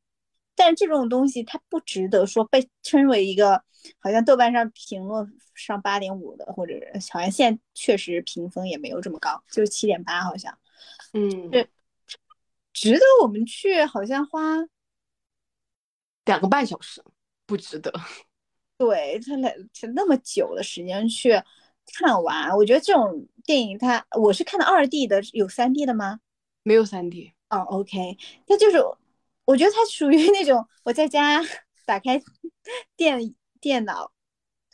[0.56, 3.64] 但这种东西它不值得说被称为一个，
[4.00, 10.58] 好像豆瓣上评论上八点五的，或者是好像现在确实评分也没有这么高，就是七点八好像，
[11.14, 11.68] 嗯，对
[12.74, 14.58] 值得我们去好像花
[16.26, 17.04] 两个半小时
[17.46, 17.92] 不值得。
[18.78, 19.54] 对他那
[19.94, 21.32] 那么久的时间去
[21.98, 26.22] 看完，我觉得这种电影它我是看的二 D 的，有三 D 的吗？
[26.64, 28.78] 没有三 D，哦，OK，它就是，
[29.44, 31.42] 我觉得它属于那种我在家
[31.86, 32.22] 打开
[32.96, 34.12] 电电脑，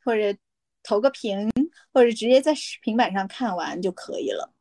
[0.04, 0.38] 或者
[0.84, 1.50] 投个屏，
[1.94, 4.52] 或者直接在平板上看完就可以了。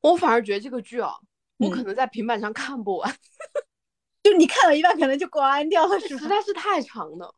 [0.00, 1.14] 我反而觉得这个剧啊，
[1.58, 3.16] 我嗯可能在平板上看不完，
[4.22, 6.16] 就你看到一半可能就关掉了，实？
[6.28, 7.34] 在是太长了。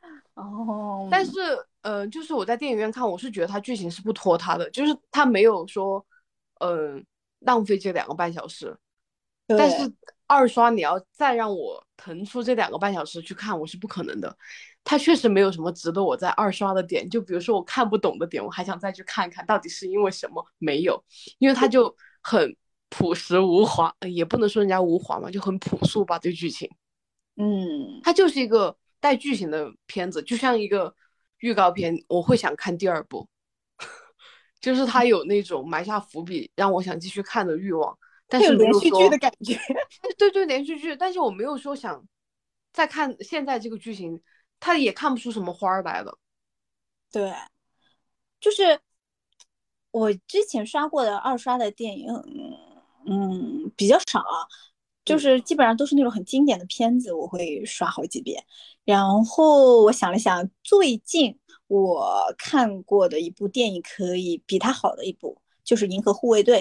[0.34, 1.32] 哦，但是，
[1.82, 6.04] 呃，就是我在电影院看，我是觉得它剧情是不拖沓的，就是它没有说，
[6.60, 7.04] 嗯、
[7.40, 8.76] 浪费这两个半小时。
[9.46, 9.92] 但是
[10.26, 14.36] 二刷你要再让我腾出这两个半小时去看，我是不可能的。
[14.82, 21.00] 它确实没有什么值得我在二刷的点，就比如说我看不懂的点，我还想再去看看到底是因为什么，没有，
[21.38, 22.56] 因为它就很
[22.90, 26.68] 朴实无华，呃也不能说人家无华嘛，就很朴素吧，这剧情。
[27.36, 30.92] 嗯，它就是一个带剧情的片子，就像一个
[31.38, 33.28] 预告片，我会想看第二部，
[34.60, 37.96] 就是它有那种埋下伏笔，让我想继续看的欲望。
[38.40, 39.58] 但连续剧的感觉。
[40.16, 42.02] 对对，连续剧，但是我没有说想
[42.72, 44.20] 再看现在这个剧情，
[44.58, 46.18] 它也看不出什么花儿来了。
[47.10, 47.32] 对，
[48.40, 48.80] 就是
[49.90, 52.08] 我之前刷过的二刷的电影，
[53.06, 54.48] 嗯，比较少啊。
[55.04, 58.40] 就是基本上都是那种很经典的片子，我会刷好几遍。
[58.84, 66.60] 然后我想了想，最近我看过的一部电影，可以比它好的一部，就是《银河护卫队》。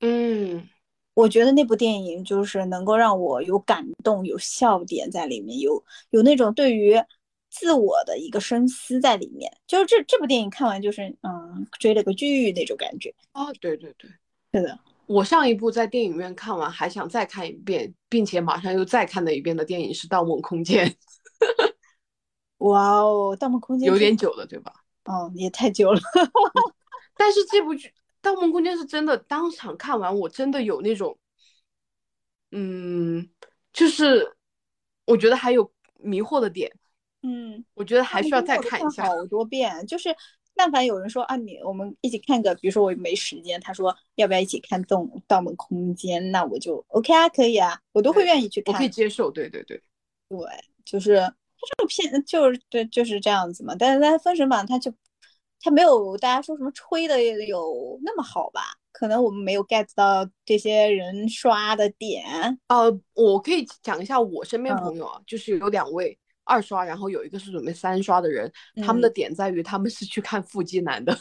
[0.00, 0.68] 嗯，
[1.14, 6.94] 我觉得那部电影就是能够让我有感动，有笑点在里面，有有那种对于
[7.50, 9.50] 自我的一个深思在里面。
[9.66, 13.12] 就是这这部电影看完就是嗯，追了个剧那种感觉。
[13.32, 14.10] 哦，对对对，
[14.52, 14.78] 是的。
[15.06, 20.86] 我上一部在电影院看完还想再看一遍，并且马上又再看了一遍的电影是《盗梦空间》。
[22.58, 24.72] 哇哦，《盗梦空间》有点久了，对吧？
[25.06, 26.00] 哦，也太久了。
[27.16, 27.88] 但是这部剧
[28.20, 31.18] 《盗梦空间》是真的，当场看完我真的有那种，
[32.50, 33.28] 嗯，
[33.72, 34.36] 就是
[35.06, 36.72] 我觉得还有迷惑的点。
[37.22, 40.14] 嗯，我觉得还需要再看一下好多遍，就是。
[40.60, 49.30] 但凡有人说啊，你我们一起看个，比如说我没时间，他说要不要一起看《动盗梦空间》，那我就 OK 啊，可以啊，我都会愿意去看，我可以接受。
[49.30, 49.80] 对对对，
[50.28, 50.38] 对，
[50.84, 51.32] 就是他
[51.76, 53.72] 这个片就是对就是这样子嘛。
[53.78, 54.92] 但是在封神榜，他就
[55.60, 58.74] 他没有大家说什么吹的有那么好吧？
[58.92, 62.58] 可能我们没有 get 到这些人刷的点。
[62.68, 66.18] 呃，我可以讲一下我身边朋友啊，就是有两位。
[66.50, 68.50] 二刷，然后有一个是准备三刷的人，
[68.82, 71.14] 他们的点在于他们是去看腹肌男的，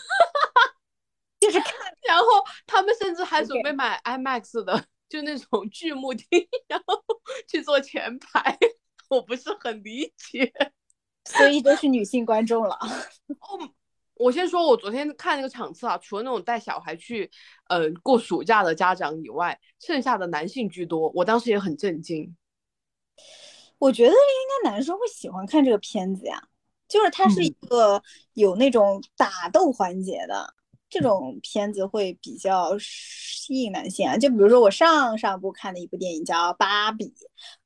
[1.38, 1.74] 就是看，
[2.08, 2.26] 然后
[2.66, 6.26] 他们甚至还准备买 IMAX 的，就那种巨幕厅，
[6.70, 7.04] 然后
[7.46, 8.58] 去坐前排，
[9.10, 10.50] 我不是很理解，
[11.26, 12.80] 所以都是女性观众了。
[13.42, 13.70] 哦，
[14.20, 17.30] 我先说，我昨天看那个场次啊，除了那种带小孩去，
[17.70, 22.36] 呃，过暑假的家长以外，剩下的男性居多，我当时也很震惊。
[23.78, 24.16] 我觉得应
[24.64, 26.42] 该男生会喜欢看这个片子呀，
[26.88, 28.02] 就是它是一个
[28.34, 30.54] 有那种打斗环节的
[30.90, 34.18] 这种片子会比较吸引男性啊。
[34.18, 37.06] 就比如说我上上部看的一部电影叫《芭比》，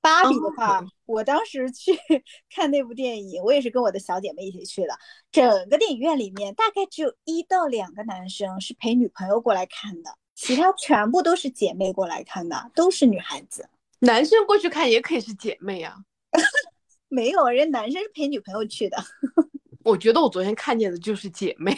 [0.01, 1.91] 芭比的话，我当时去
[2.53, 4.97] 看那部电影，我也是跟我的小姐妹一起去的。
[5.31, 13.69] 整个电影院里面大概只有一到两个男生是陪女朋友过来看的，其他全部都是姐妹过来看的，都是女孩子。
[13.99, 15.95] 男生过去看也可以是姐妹啊，
[17.07, 18.97] 没有，人男生是陪女朋友去的。
[19.85, 21.77] 我觉得我昨天看见的就是姐妹。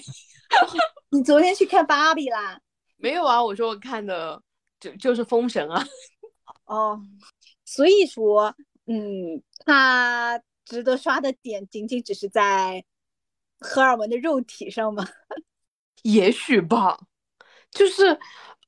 [1.10, 2.60] 你昨天去看芭比啦？
[2.98, 4.42] 没有啊，我说我看的
[4.80, 5.84] 就就是封神啊。
[6.66, 7.02] 哦，
[7.66, 8.56] 所以说，
[8.88, 12.84] 嗯，他值得刷的点仅仅只是在
[13.60, 15.08] 荷尔蒙的肉体上吗？
[16.04, 17.00] 也许吧，
[17.72, 18.20] 就是。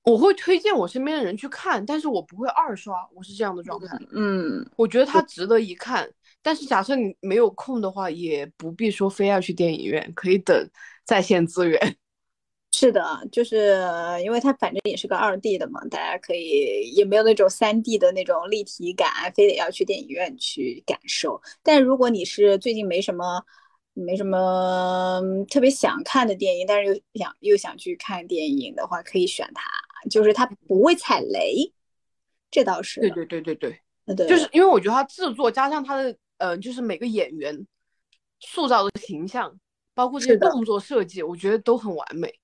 [0.06, 3.98] 我会推荐我身边的人去看，但是我不会二刷，我是这样的状态。
[4.12, 6.08] 嗯，我觉得它值得一看，
[6.46, 10.70] 但是假设你没有空的话，也不必说非要去电影院，可以等
[11.04, 11.98] 在线资源。
[12.72, 13.82] 是的，就是
[14.24, 21.42] 因为它反正也是个二 D 的嘛，大家可以也没有那种三 D 的那种立体感，非得要去电影院去感受。
[21.64, 23.44] 但如果你是最近没什么。
[23.98, 29.64] 没什么特别想看的电影，但是又想又想去看电影的话，可以选它，
[30.10, 31.72] 就是它不会踩雷，
[32.52, 33.00] 这倒是。
[33.00, 33.82] 对对对对对，
[34.14, 37.66] 对，就是因为我觉得它制作加上它的呃，就是每个演员
[38.40, 39.60] 塑造的形象，
[39.94, 42.40] 包括这些动作设计，我觉得都很完美。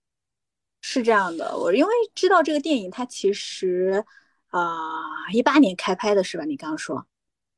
[0.82, 4.04] 是这样的，我因为知道这个电影，它其实
[4.48, 6.46] 啊一八年开拍的是吧？
[6.46, 7.06] 你刚刚说，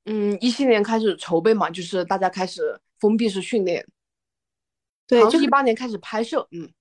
[0.06, 2.80] 嗯，一七年开始筹备嘛，就是大家开始。
[3.00, 3.86] 封闭式训练，
[5.06, 6.72] 对，就一八年开始拍摄，嗯，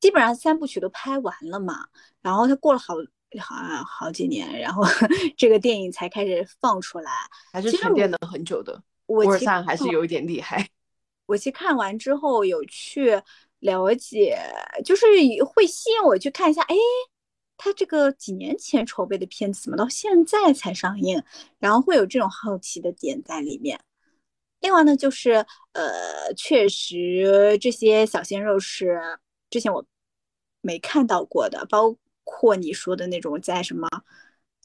[0.00, 1.86] 基本上三部曲都拍完了嘛，
[2.20, 2.96] 然后他过了好
[3.38, 4.82] 好好几年，然后
[5.36, 7.10] 这个电影才开始放出来，
[7.52, 8.82] 还是沉淀了很久的。
[9.06, 10.68] 我二三还是有一点厉害。
[11.26, 13.20] 我去看完之后有去
[13.60, 14.38] 了解，
[14.84, 15.06] 就是
[15.44, 16.74] 会吸引我去看一下，哎，
[17.56, 21.22] 他这个几年前筹备的片子怎么到现在才上映？
[21.58, 23.80] 然后会有这种好奇的点在里面。
[24.60, 29.00] 另外呢，就是呃，确实这些小鲜肉是
[29.50, 29.84] 之前我
[30.62, 31.94] 没看到过的，包
[32.24, 33.88] 括你说的那种在什么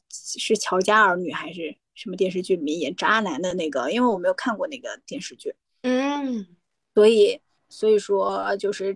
[0.08, 6.46] 是乔家儿女还是什么电视剧里面演渣男的那个，因为我没有看过那个电视剧，嗯，
[6.94, 8.94] 所以所以说就是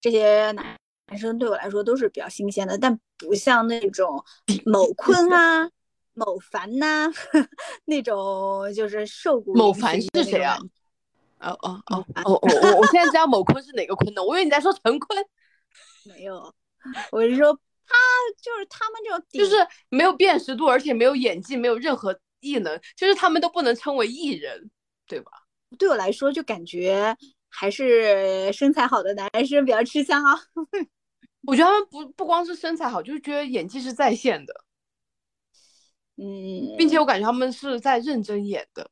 [0.00, 4.24] 这些男男生对我来说都是比较新鲜的，但不像那种
[4.64, 5.70] 某坤啊。
[6.16, 7.10] 某凡呐，
[7.86, 9.52] 那种就是瘦骨。
[9.52, 10.56] 某凡是谁啊？
[11.40, 14.22] 哦哦哦哦我我我现在知道某坤是哪个坤了？
[14.22, 15.26] 我以为你在说陈坤。
[16.04, 16.54] 没有，
[17.10, 17.94] 我是说他
[18.42, 19.56] 就是他们这种，就是
[19.88, 24.70] 没有辨识度，而且没有演技，没有任何艺能，就是他们都不能称为艺人，
[25.06, 25.30] 对吧？
[25.78, 27.16] 对我来说，就感觉
[27.48, 30.40] 还是身材好的男生比较吃香啊。
[31.46, 34.64] 我觉得他们不不光是身材好，就是觉得演技是在线的。
[36.16, 38.88] 嗯，并且我感觉他们是在认真演的，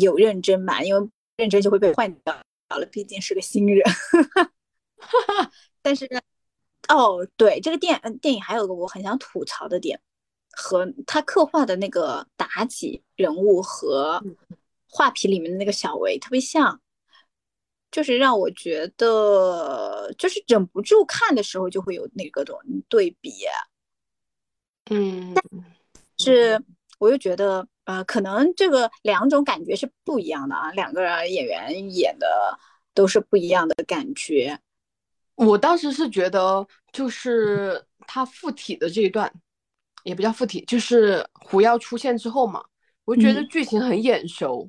[0.00, 0.82] 有认真吧？
[0.82, 2.34] 因为认真就会被换掉
[2.70, 3.82] 了，毕竟是个新人。
[5.80, 6.08] 但是，
[6.88, 10.00] 哦，对，这个电电影还有个我很想吐槽的点，
[10.50, 14.22] 和他刻画的那个妲己人物和
[14.88, 16.80] 画皮里面的那个小维特别像，
[17.90, 22.58] 就是让我觉得就是忍不住看的时候就会有那个种
[22.88, 23.32] 对比。
[24.90, 25.44] 嗯，但
[26.18, 26.62] 是，
[26.98, 32.28] 我又觉得，呃，可能这个两种感觉是不一样的啊，两个演员演的
[32.92, 34.60] 都是不一样的感觉。
[35.36, 39.32] 我当时是觉得，就是他附体的这一段，
[40.04, 42.64] 也不叫附体，就是狐妖出现之后嘛，
[43.04, 44.68] 我觉得剧情很眼熟，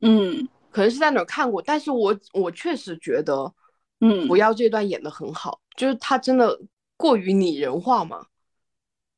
[0.00, 3.52] 嗯，可能是在哪儿看过，但是我我确实觉得，
[4.00, 6.60] 嗯，狐妖这段演的很好，就是他真的
[6.96, 8.26] 过于拟人化嘛。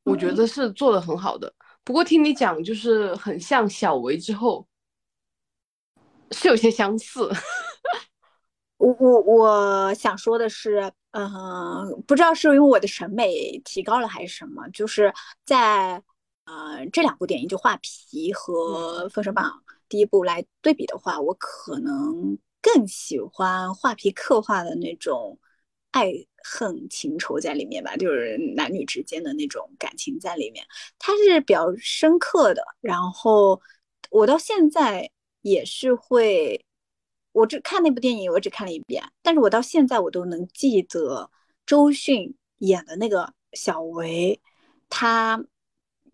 [0.04, 1.54] 我觉得是做的很好的，
[1.84, 4.66] 不过听你讲就是很像小维之后，
[6.32, 7.30] 是有些相似。
[8.82, 15.12] 我我我想说的是，嗯，不知道是因为我的审美提高了还是什么，就是
[15.44, 16.02] 在
[16.46, 19.44] 呃这两部电影就《画皮》和《封神榜》
[19.88, 25.38] 第一部来对比的话，我可能更喜欢《画皮》刻画的那种。
[25.92, 26.10] 爱
[26.42, 30.64] 恨情仇在里面吧，就是男女之间的那种感情在里面，
[30.98, 32.64] 它是比较深刻的。
[32.80, 33.60] 然后
[34.08, 35.10] 我到现在
[35.42, 36.64] 也是会，
[37.32, 41.30] 我只看那部电影，我只看了一遍，但是我到现在我都能记得
[41.66, 44.40] 周迅演的那个小维，
[44.88, 45.44] 他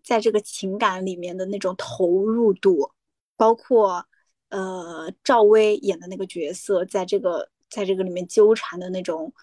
[0.03, 2.91] 在这个情感里面的那种投入度，
[3.37, 4.05] 包括
[4.49, 9.33] 呃赵薇演的那个角色，在这个在这个里面纠缠的那种。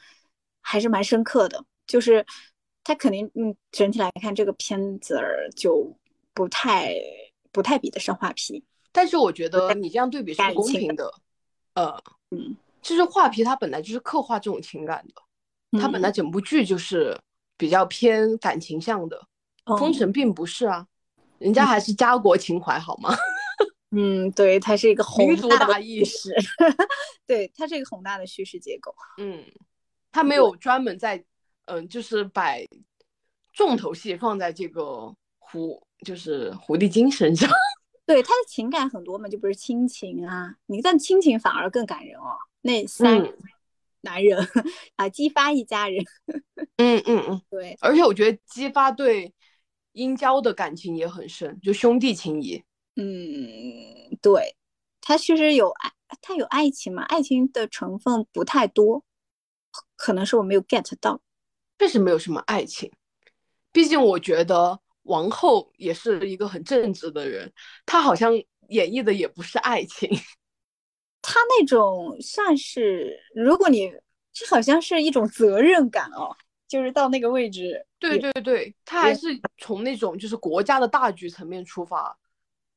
[0.69, 2.27] 还是蛮深刻的，就是
[2.83, 5.17] 他肯定，嗯，整体来看这个片子
[5.55, 5.97] 就
[6.35, 6.93] 不太
[7.53, 8.65] 不太比得上画皮。
[8.91, 11.09] 但是我觉得你这样对比是公平的，
[11.77, 11.97] 呃，
[12.33, 17.17] 嗯，就是画皮它本来就是刻画这种情感的，它本来整部剧就是
[17.57, 19.25] 比较偏感情向的，
[19.79, 20.87] 封神并不是啊，
[21.39, 23.15] 人家还是家国情怀好吗？
[23.97, 26.35] 嗯，对，它是一个宏大的意识，
[27.27, 29.45] 对，它是一个宏大的叙事结构，嗯。
[30.13, 31.23] 它没有专门在，
[31.67, 32.55] 嗯，就是把
[33.53, 37.51] 重头戏放在这个狐，就是狐狸精身上。
[38.07, 42.39] 对他的情感很多嘛，就不是亲情啊，你但亲情反而更感人哦。
[42.63, 43.31] 那三
[44.01, 44.39] 男人
[44.95, 46.05] 啊，姬发一家人。
[46.77, 47.77] 嗯 嗯嗯，对。
[47.81, 49.35] 而且我觉得姬发对
[49.93, 52.63] 殷郊的感情也很深，就兄弟情谊。
[52.95, 54.57] 嗯，对，
[55.01, 55.93] 他其实有爱，
[56.23, 57.03] 他有爱情嘛？
[57.03, 59.05] 爱情的成分不太多。
[59.97, 61.21] 可能是我没有 get 到，
[61.79, 62.91] 确实没有什么爱情。
[63.73, 67.53] 毕竟我觉得王后也是一个很正直的人，
[67.85, 68.33] 她好像
[68.69, 70.09] 演绎的也不是爱情。
[71.23, 73.93] 她那种算是，如果你
[74.33, 76.37] 这好像是一种责任感哦，
[76.69, 77.85] 就是到那个位置。
[77.99, 79.29] 对对对，她还是
[79.59, 82.17] 从那种就是国家的大局层面出发，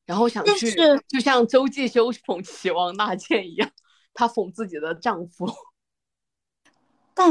[0.06, 0.74] 然后想去，
[1.06, 3.70] 就像周继修捧齐王纳谏一样，
[4.14, 5.46] 她讽自己的丈夫。
[7.14, 7.30] 但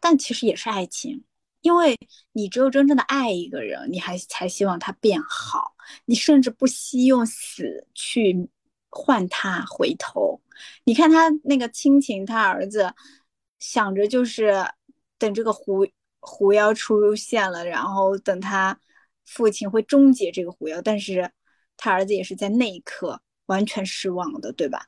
[0.00, 1.22] 但其实也是爱情，
[1.62, 1.98] 因为
[2.32, 8.48] 你只有真正的爱一个人，你还才希望他变好，你甚至不惜用死去
[8.90, 10.40] 换他回头。
[10.84, 12.92] 你看他那个亲情，他儿子
[13.58, 14.64] 想着就是
[15.18, 15.86] 等这个狐
[16.20, 18.78] 狐妖出现了，然后等他
[19.24, 21.30] 父亲会终结这个狐妖，但是
[21.76, 24.84] 他儿子也是在那一刻完全失望的，对吧？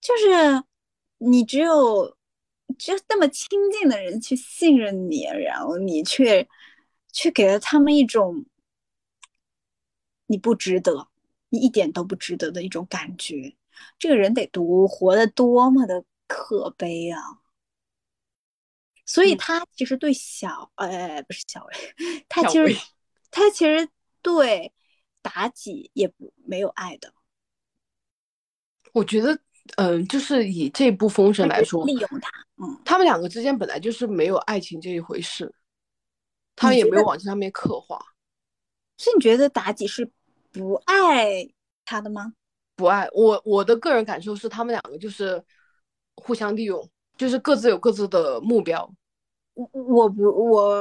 [0.00, 0.62] 就是
[1.18, 2.16] 你只有。
[2.78, 6.48] 就那么亲近的人去信任你，然后你却
[7.12, 8.44] 却给了他们一种
[10.26, 11.08] 你不值得，
[11.48, 13.56] 你一点都不值得的一种感觉。
[13.98, 17.20] 这个人得多活得多么的可悲啊！
[19.04, 22.76] 所以他其实对小呃不是小薇，他其实
[23.30, 23.88] 他其实
[24.22, 24.72] 对
[25.22, 27.12] 妲己也不没有爱的。
[28.92, 29.40] 我觉得。
[29.76, 32.30] 嗯，就是以这部《封神》来说，利用他，
[32.62, 35.52] 嗯，他们两个之间本来就是没有爱情这一回事，
[36.54, 37.98] 他也没有往这上面刻画。
[38.98, 40.08] 是你觉得妲己是
[40.52, 41.48] 不爱
[41.84, 42.32] 他的吗？
[42.76, 45.42] 不爱我，我的个人感受是他们两个就是
[46.16, 48.88] 互相利用，就是各自有各自的目标。
[49.54, 50.76] 我我不我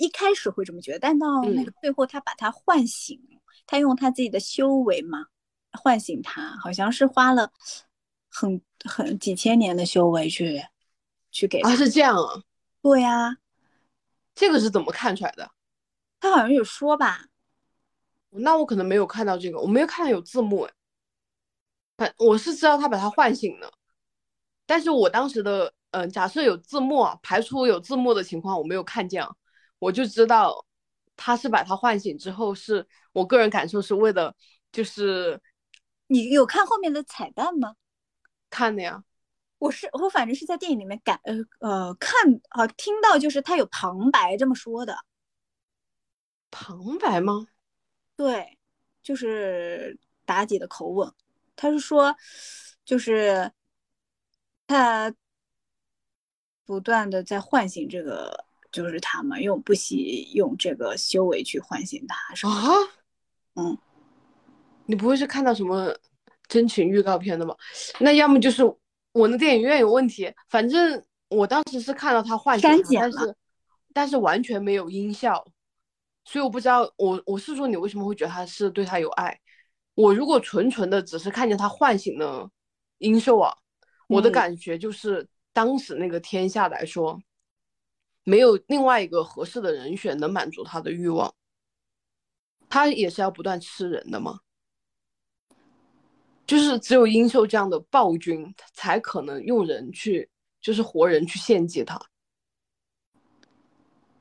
[0.00, 3.18] 一开始会这么觉得，但到那个最后，他把他唤醒，
[3.66, 5.26] 他用他自己的修为嘛。
[5.72, 7.52] 唤醒他，好像是花了
[8.28, 10.62] 很很几千年的修为去
[11.30, 11.76] 去给啊。
[11.76, 12.42] 是这样啊？
[12.82, 13.36] 对呀，
[14.34, 15.50] 这个是怎么看出来的？
[16.18, 17.26] 他好像有说吧，
[18.30, 20.72] 那我可能没有看到这个，我没有看到有字幕哎。
[21.96, 23.70] 反我是知道他把他唤醒了，
[24.66, 29.30] 但是我当时的嗯，假设有字幕，排除有字幕的情况，我没有看见啊，
[29.78, 30.64] 我就知道
[31.16, 34.34] 他是把他唤醒之后，是我个人感受是为了
[34.72, 35.38] 就是
[36.10, 37.76] 你有看后面的彩蛋吗？
[38.50, 39.04] 看的呀。
[39.58, 44.96] 我是我反正是在电影里面感呃呃看啊听到就是他有旁白这么说的，
[46.50, 47.46] 旁白吗？
[48.16, 48.58] 对，
[49.02, 51.12] 就是妲己的口吻，
[51.54, 52.16] 他是说
[52.86, 53.52] 就是
[54.66, 55.14] 他
[56.64, 62.52] 不断的在唤醒这个就是他嘛，用不惜用这个修为去唤醒他，是啊，
[63.56, 63.76] 嗯，
[64.90, 65.96] 你不会是看到什么
[66.48, 67.56] 真情预告片的吧？
[68.00, 68.62] 那要么就是。
[69.12, 73.36] 我那电影院有问题，反正我当时是看到他唤醒，但是
[73.92, 75.44] 但是完全没有音效，
[76.24, 79.36] 所以我不知道我我是说你为什么会觉得他是对他有爱？
[79.96, 82.48] 我如果纯纯的只是看见他唤醒了
[82.98, 83.52] 殷寿啊，
[84.06, 87.20] 我的感觉就是当时那个天下来说，
[88.22, 91.34] 没有另外一个合适的人选能满足他的欲望，
[92.68, 94.38] 他也是要不断吃人的吗？
[96.50, 100.28] 就是只有殷秀这样的暴君，才可能用人去，
[100.60, 101.96] 就是活人去献祭他。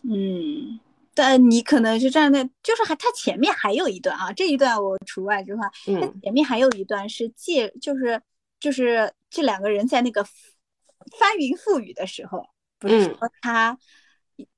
[0.03, 0.79] 嗯，
[1.15, 8.21] 但你可能是站在，就是还他前面还有一段啊，这一段我除外之外，他，前面还有一段是借，就是
[8.59, 13.75] 就是这两个人在那个翻云覆雨的时候，不是说他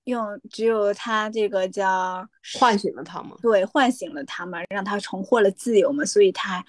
[0.03, 2.27] 用只有他这个叫
[2.59, 3.37] 唤醒了他吗？
[3.41, 6.65] 对，唤醒了他们，让他重获了自由嘛，所以他。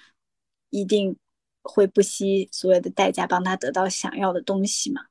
[0.73, 1.15] 一定
[1.61, 5.03] 会不惜所有的代价帮他得到想要的东西嘛？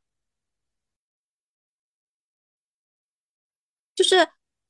[3.95, 4.17] 就是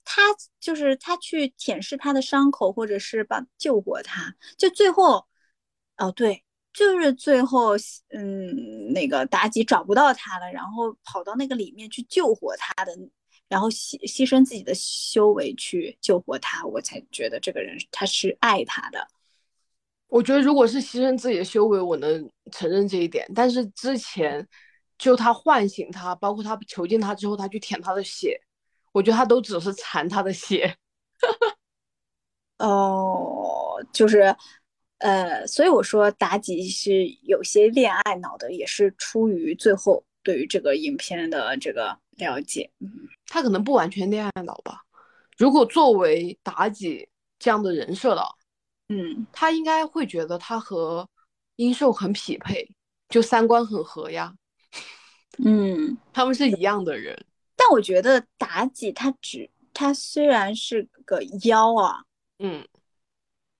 [0.05, 0.23] 他，
[0.61, 4.35] 就是他去舔舐他的伤口，或者是帮救活他。
[4.59, 5.27] 就最后，
[5.97, 7.75] 哦，对，就是最后，
[8.11, 12.95] 嗯，那个妲己找不到他了，然后跑到那个里面去救活他的，
[13.49, 19.09] 然后牺牺牲自己的修为去救活他，我才觉得这个人他是爱他的。
[20.13, 23.27] 我觉得，如果是牺牲自己的修为，我能承认这一点。
[23.35, 24.47] 但是之前，
[24.99, 28.39] 就他唤醒他，包括他囚禁他之后，他去舔他的血，
[28.93, 30.77] 我觉得他都只是馋他的血。
[32.59, 34.37] 哦，就是，
[34.99, 42.71] 呃，所以我说妲己是有些恋爱脑的，也是出于最后对于这个影片的这个了解。
[42.81, 44.83] 嗯，他可能不完全恋爱脑吧。
[45.39, 47.09] 如果作为妲己
[47.39, 48.23] 这样的人设的。
[48.95, 51.09] 嗯，他应该会觉得他和
[51.57, 52.69] 殷寿很匹配，
[53.09, 54.35] 就三观很合呀。
[55.43, 57.25] 嗯，他们是一样的人。
[57.57, 62.05] 但我觉得妲己她只她虽然是个妖啊，
[62.39, 62.69] 嗯，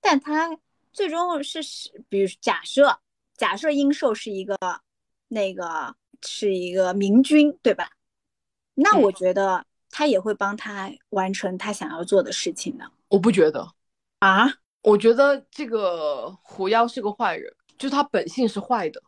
[0.01, 0.51] 但她
[0.93, 2.99] 最终是是，比如假设
[3.37, 4.55] 假设殷寿是一个
[5.29, 7.89] 那个是一个明君，对吧？
[8.75, 12.91] 那我觉得他也会帮他完成他想要做的事情的。
[13.09, 13.73] 我不觉得
[14.19, 14.59] 啊。
[14.83, 19.01] 我觉得这个狐妖是个坏人，就他本性是坏的。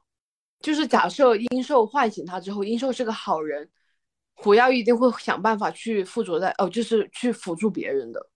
[0.61, 3.69] 就是假设殷寿唤醒他之后，殷寿是个好人，
[4.33, 8.29] 狐妖一定会想办法去附着在哦，就是去辅助别人的。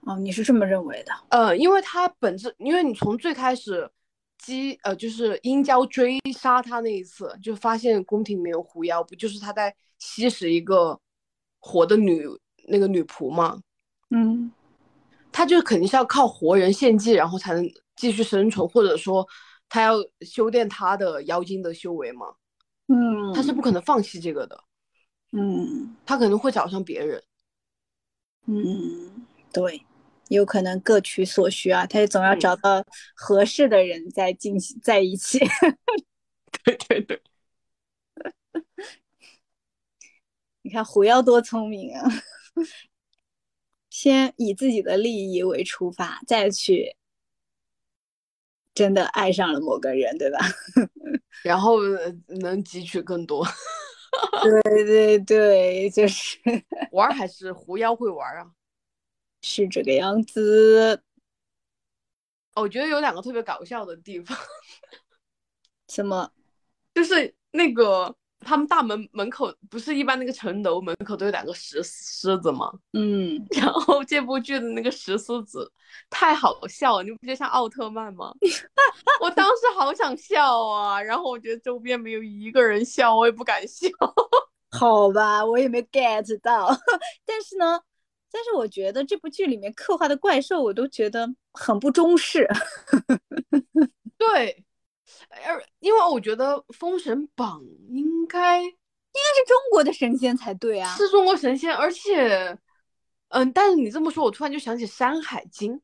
[0.00, 1.12] 哦，你是这么认为的？
[1.28, 3.88] 呃，因为他本质，因为你从最开始
[4.38, 10.98] 姬呃，就是殷郊追杀他那一次，就发现宫廷里面有狐妖，不就是他在吸食一个
[11.60, 12.24] 活的女
[12.68, 13.60] 那个女仆吗？
[14.10, 14.50] 嗯。
[15.36, 17.62] 他就肯定是要靠活人献祭，然后才能
[17.94, 19.28] 继续生存，或者说
[19.68, 22.26] 他要修炼他的妖精的修为嘛。
[22.86, 24.58] 嗯，他是不可能放弃这个的。
[25.32, 27.22] 嗯，他可能会找上别人。
[28.46, 29.84] 嗯，对，
[30.28, 32.82] 有可能各取所需啊，他也总要找到
[33.14, 35.38] 合适的人在进行在一起。
[36.64, 37.22] 对 对对，
[40.64, 42.08] 你看狐妖多聪明啊！
[43.98, 46.94] 先以自己的利益为出发，再去
[48.74, 50.38] 真的爱上了某个人，对吧？
[51.42, 51.80] 然后
[52.26, 53.42] 能汲取更多。
[54.44, 56.38] 对对对，就是
[56.92, 58.52] 玩还是狐妖会玩啊？
[59.40, 61.02] 是这个样子。
[62.54, 64.36] 我觉得有两个特别搞笑的地方。
[65.88, 66.30] 什么？
[66.94, 68.14] 就是那个。
[68.46, 72.72] 他们大门门口不是一般那个城楼门口都有两个石狮子吗？
[72.92, 75.70] 嗯， 然后这部剧的那个石狮子
[76.08, 78.32] 太好笑了，你不觉得像奥特曼吗？
[79.20, 83.88] 我当时好想笑啊，然后我觉得周边没有一个人笑，我也不敢笑。
[84.70, 86.68] 好吧，我也没 get 到。
[87.24, 87.80] 但是呢，
[88.30, 92.46] 但是我觉得这部剧里面刻画的怪兽，我都觉得很不中式。
[94.18, 94.64] 对，
[95.44, 102.58] 而因为我觉得《封神榜》应该应该是中国的神仙才对啊，是中国神仙，而且，
[103.28, 105.74] 嗯，但是你这么说，我突然就想起《山海经》。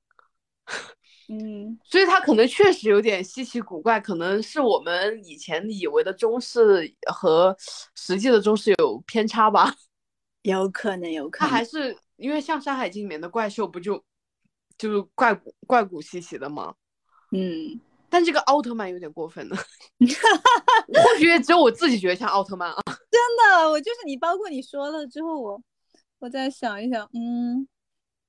[1.28, 7.56] 嗯，所以它可能确实有点稀奇古怪，可能是我们以前以为的中式和
[7.94, 9.74] 实际的中式有偏差吧？
[10.42, 11.48] 有可能，有可能。
[11.48, 14.04] 它还是因为像《山海经》里面的怪兽，不就
[14.76, 16.74] 就是怪古怪古稀奇的吗？
[17.30, 17.80] 嗯，
[18.12, 19.56] 但这个奥特曼有点过分了，
[19.96, 22.76] 或许只有我自己觉得像奥特曼啊。
[23.10, 23.18] 真
[23.58, 25.58] 的，我就是你，包括你说了之后，我
[26.18, 27.66] 我再想一想，嗯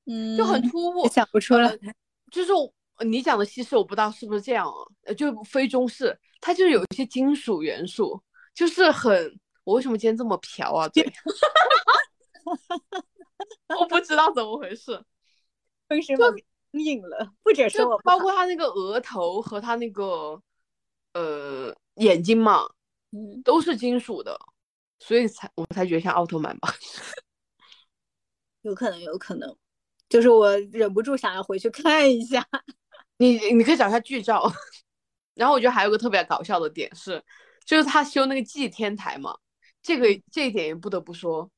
[0.05, 1.77] 嗯，就很突兀，想不出来，
[2.31, 2.53] 就是。
[2.99, 4.71] 你讲的西式我不知道是不是这样，
[5.05, 8.21] 啊，就非中式，它就是有一些金属元素，
[8.53, 10.88] 就是很，我为什么今天这么飘啊？
[10.93, 11.03] 对，
[13.77, 15.03] 我不知道怎么回事，
[15.89, 16.34] 为什么
[16.74, 17.34] 硬了？
[17.43, 20.41] 不只是我，包括他那个额头和他那个
[21.13, 22.63] 呃眼睛嘛，
[23.11, 24.39] 嗯，都是金属的，
[24.99, 26.74] 所以才我才觉得像奥特曼吧，
[28.63, 29.55] 有可能，有可能，
[30.09, 32.45] 就是我忍不住想要回去看一下。
[33.17, 34.51] 你你可以找一下剧照，
[35.36, 37.24] 然后我觉得还有个特别搞笑的点是，
[37.65, 39.38] 就是他修那个祭天台嘛，
[39.82, 41.49] 这个这一点也不得不说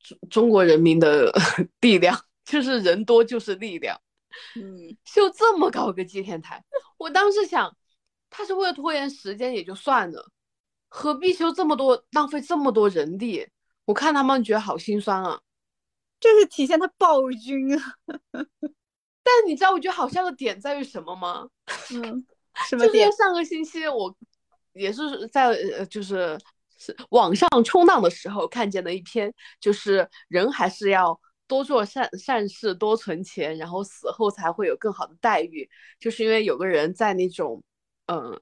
[0.00, 1.32] 中中国人民的
[1.80, 3.98] 力量，就是人多就是力量。
[4.56, 6.62] 嗯， 修这么高个祭天台，
[6.96, 7.76] 我当时想，
[8.30, 10.30] 他是为了拖延时间也就算了，
[10.88, 13.46] 何必修这么多，浪费这么多人力？
[13.84, 15.40] 我看他们觉得好心酸啊，
[16.20, 17.94] 这是体现他暴君啊。
[19.22, 21.46] 但你知道我觉得好笑的点在于什么吗？
[21.92, 22.26] 嗯，
[22.68, 23.10] 什么点？
[23.12, 24.14] 上个星期我
[24.72, 26.38] 也是在呃，就是
[26.78, 35.68] 是网上冲浪的时候看见的一篇，就是人还是要多做善善事，多存钱，然后死后才会有更好的待遇。
[35.98, 37.62] 就是因为有个人在那种，
[38.06, 38.40] 嗯，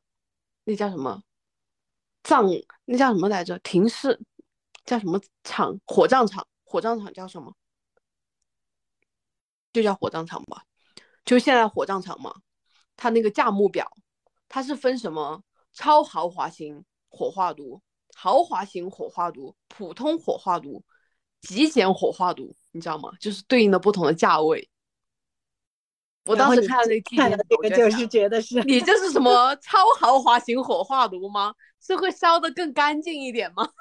[0.65, 1.23] 那叫什么
[2.23, 2.47] 葬，
[2.85, 3.59] 那叫什么来着？
[3.61, 4.21] 停尸
[4.85, 5.81] 叫什么场？
[5.87, 6.47] 火葬场？
[6.65, 7.55] 火葬场叫什么？
[9.73, 10.65] 就叫火葬场吧。
[11.25, 12.35] 就现在火葬场嘛，
[12.97, 13.89] 它那个价目表，
[14.49, 15.43] 它是分什么
[15.73, 17.81] 超豪华型火化炉、
[18.15, 20.85] 豪华型火化炉、普通火化炉、
[21.43, 23.11] 极简火化炉，你知道吗？
[23.21, 24.69] 就是对应的不同的价位。
[26.25, 31.55] 我当时看了那看了这个，就是觉得是你这是什么 超豪华型火化炉吗？
[31.81, 33.65] 是会烧的更干净一点吗？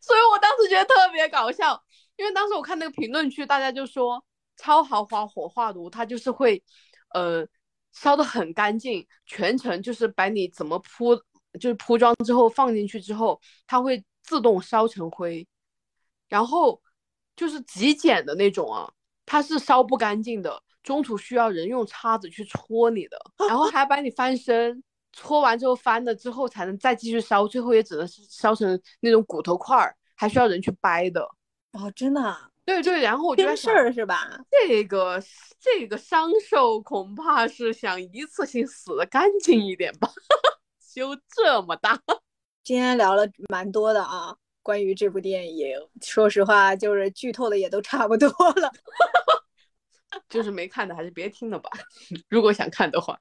[0.00, 1.82] 所以我当时觉得特别搞笑，
[2.16, 4.22] 因为当时我看那个评论区，大家就说。
[4.58, 6.62] 超豪华火化炉，它就是会，
[7.14, 7.44] 呃，
[7.90, 11.16] 烧的很干净，全程就是把你怎么铺，
[11.58, 15.46] 就是铺装之后放进去之后，它会自动烧成灰。
[16.28, 16.80] 然后
[17.36, 18.90] 就是极简的那种啊，
[19.26, 23.18] 它是烧不干净的，中途需要人用叉子去戳你的，
[23.48, 31.22] 然后还把你翻身，戳完之后翻了之后才能再继续烧，最后也只能是烧成那种骨头块儿，还需要人去掰的。
[31.72, 32.50] 哦，真的。
[32.64, 34.30] 对对，然后我就在事儿是吧？
[34.48, 35.20] 这个
[35.58, 40.08] 这个伤兽恐怕是想一次性死的干净一点吧，
[40.80, 42.00] 修这么大。
[42.64, 48.72] 今天聊了蛮多的啊，关于这部电影，说实话就是剧透的也都差不多了，
[50.28, 51.68] 就是没看的还是别听了吧。
[52.28, 53.18] 如果想看的话，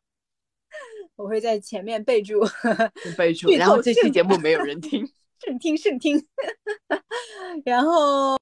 [1.17, 2.39] 我会在前面备注
[3.17, 5.11] 备注，然后这期节目没有 人听。
[5.43, 6.23] 慎听慎听，
[7.65, 8.37] 然后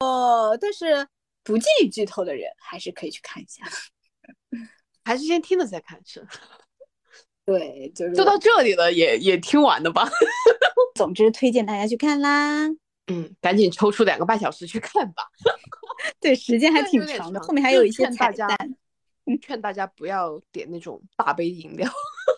[0.59, 1.07] 但是
[1.45, 3.63] 不介意剧透的人还是可以去看一下，
[5.05, 6.27] 还是先听了再看是。
[7.45, 10.09] 对，就是就到这里了，也也听完了吧。
[10.99, 12.67] 总之推荐大家去看啦。
[13.07, 15.23] 嗯，赶紧抽出两个半小时去看吧。
[16.19, 18.49] 对，时间还挺长的，后面还有一些彩蛋。
[19.41, 21.89] 劝大家不要点那种大杯饮料。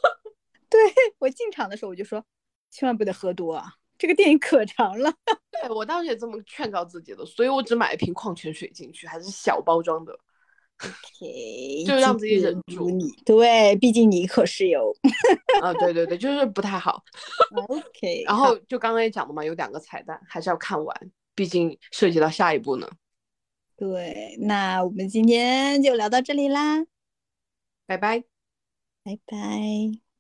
[0.70, 0.80] 对
[1.18, 2.24] 我进场的时候我就说，
[2.70, 3.66] 千万不得喝多啊。
[3.97, 5.12] 这个电影可长了，
[5.51, 10.16] 对我当时也这么劝告自己的，所以我只买一瓶矿泉水进去，还是小包装的
[10.84, 12.89] ，OK，就让自己忍住。
[12.89, 14.93] 你对，毕竟你可是有，
[15.61, 17.03] 啊，对对对，就是不太好。
[17.67, 22.88] OK，然后就刚刚也讲了嘛，有两个彩蛋，还是要看完，毕竟涉及到下一步呢。
[23.77, 26.86] 对，那我们今天就聊到这里啦，
[27.86, 28.23] 拜拜，
[29.03, 30.11] 拜拜。